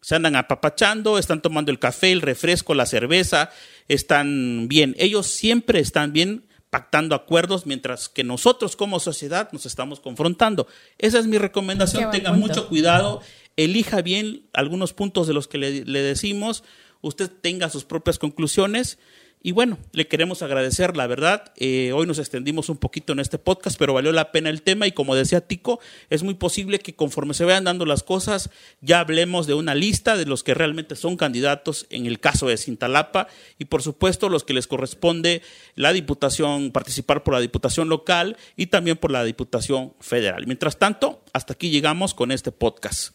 [0.00, 3.50] Se andan apapachando, están tomando el café, el refresco, la cerveza,
[3.88, 4.94] están bien.
[4.98, 10.68] Ellos siempre están bien pactando acuerdos, mientras que nosotros como sociedad nos estamos confrontando.
[10.98, 12.08] Esa es mi recomendación.
[12.12, 12.46] Tenga punto.
[12.46, 13.20] mucho cuidado,
[13.56, 16.62] elija bien algunos puntos de los que le, le decimos,
[17.00, 18.98] usted tenga sus propias conclusiones.
[19.46, 21.52] Y bueno, le queremos agradecer, la verdad.
[21.56, 24.86] eh, hoy nos extendimos un poquito en este podcast, pero valió la pena el tema.
[24.86, 28.48] Y como decía Tico, es muy posible que conforme se vayan dando las cosas,
[28.80, 32.56] ya hablemos de una lista de los que realmente son candidatos en el caso de
[32.56, 33.28] Cintalapa.
[33.58, 35.42] Y por supuesto, los que les corresponde
[35.74, 40.46] la diputación, participar por la diputación local y también por la diputación federal.
[40.46, 43.14] Mientras tanto, hasta aquí llegamos con este podcast.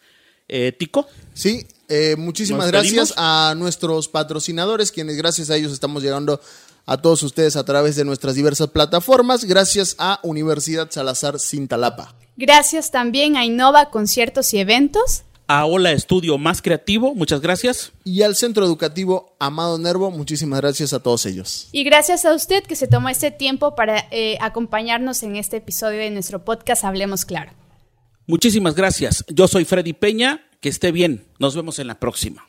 [0.49, 1.07] Eh, Tico.
[1.33, 6.41] Sí, eh, muchísimas ¿Nos gracias a nuestros patrocinadores, quienes gracias a ellos estamos llegando
[6.85, 9.45] a todos ustedes a través de nuestras diversas plataformas.
[9.45, 12.15] Gracias a Universidad Salazar Cintalapa.
[12.35, 15.23] Gracias también a Innova Conciertos y Eventos.
[15.47, 17.91] A Hola Estudio Más Creativo, muchas gracias.
[18.03, 21.69] Y al Centro Educativo Amado Nervo, muchísimas gracias a todos ellos.
[21.71, 25.99] Y gracias a usted que se tomó este tiempo para eh, acompañarnos en este episodio
[25.99, 27.51] de nuestro podcast Hablemos Claro.
[28.29, 29.25] Muchísimas gracias.
[29.27, 30.45] Yo soy Freddy Peña.
[30.61, 31.25] Que esté bien.
[31.39, 32.47] Nos vemos en la próxima.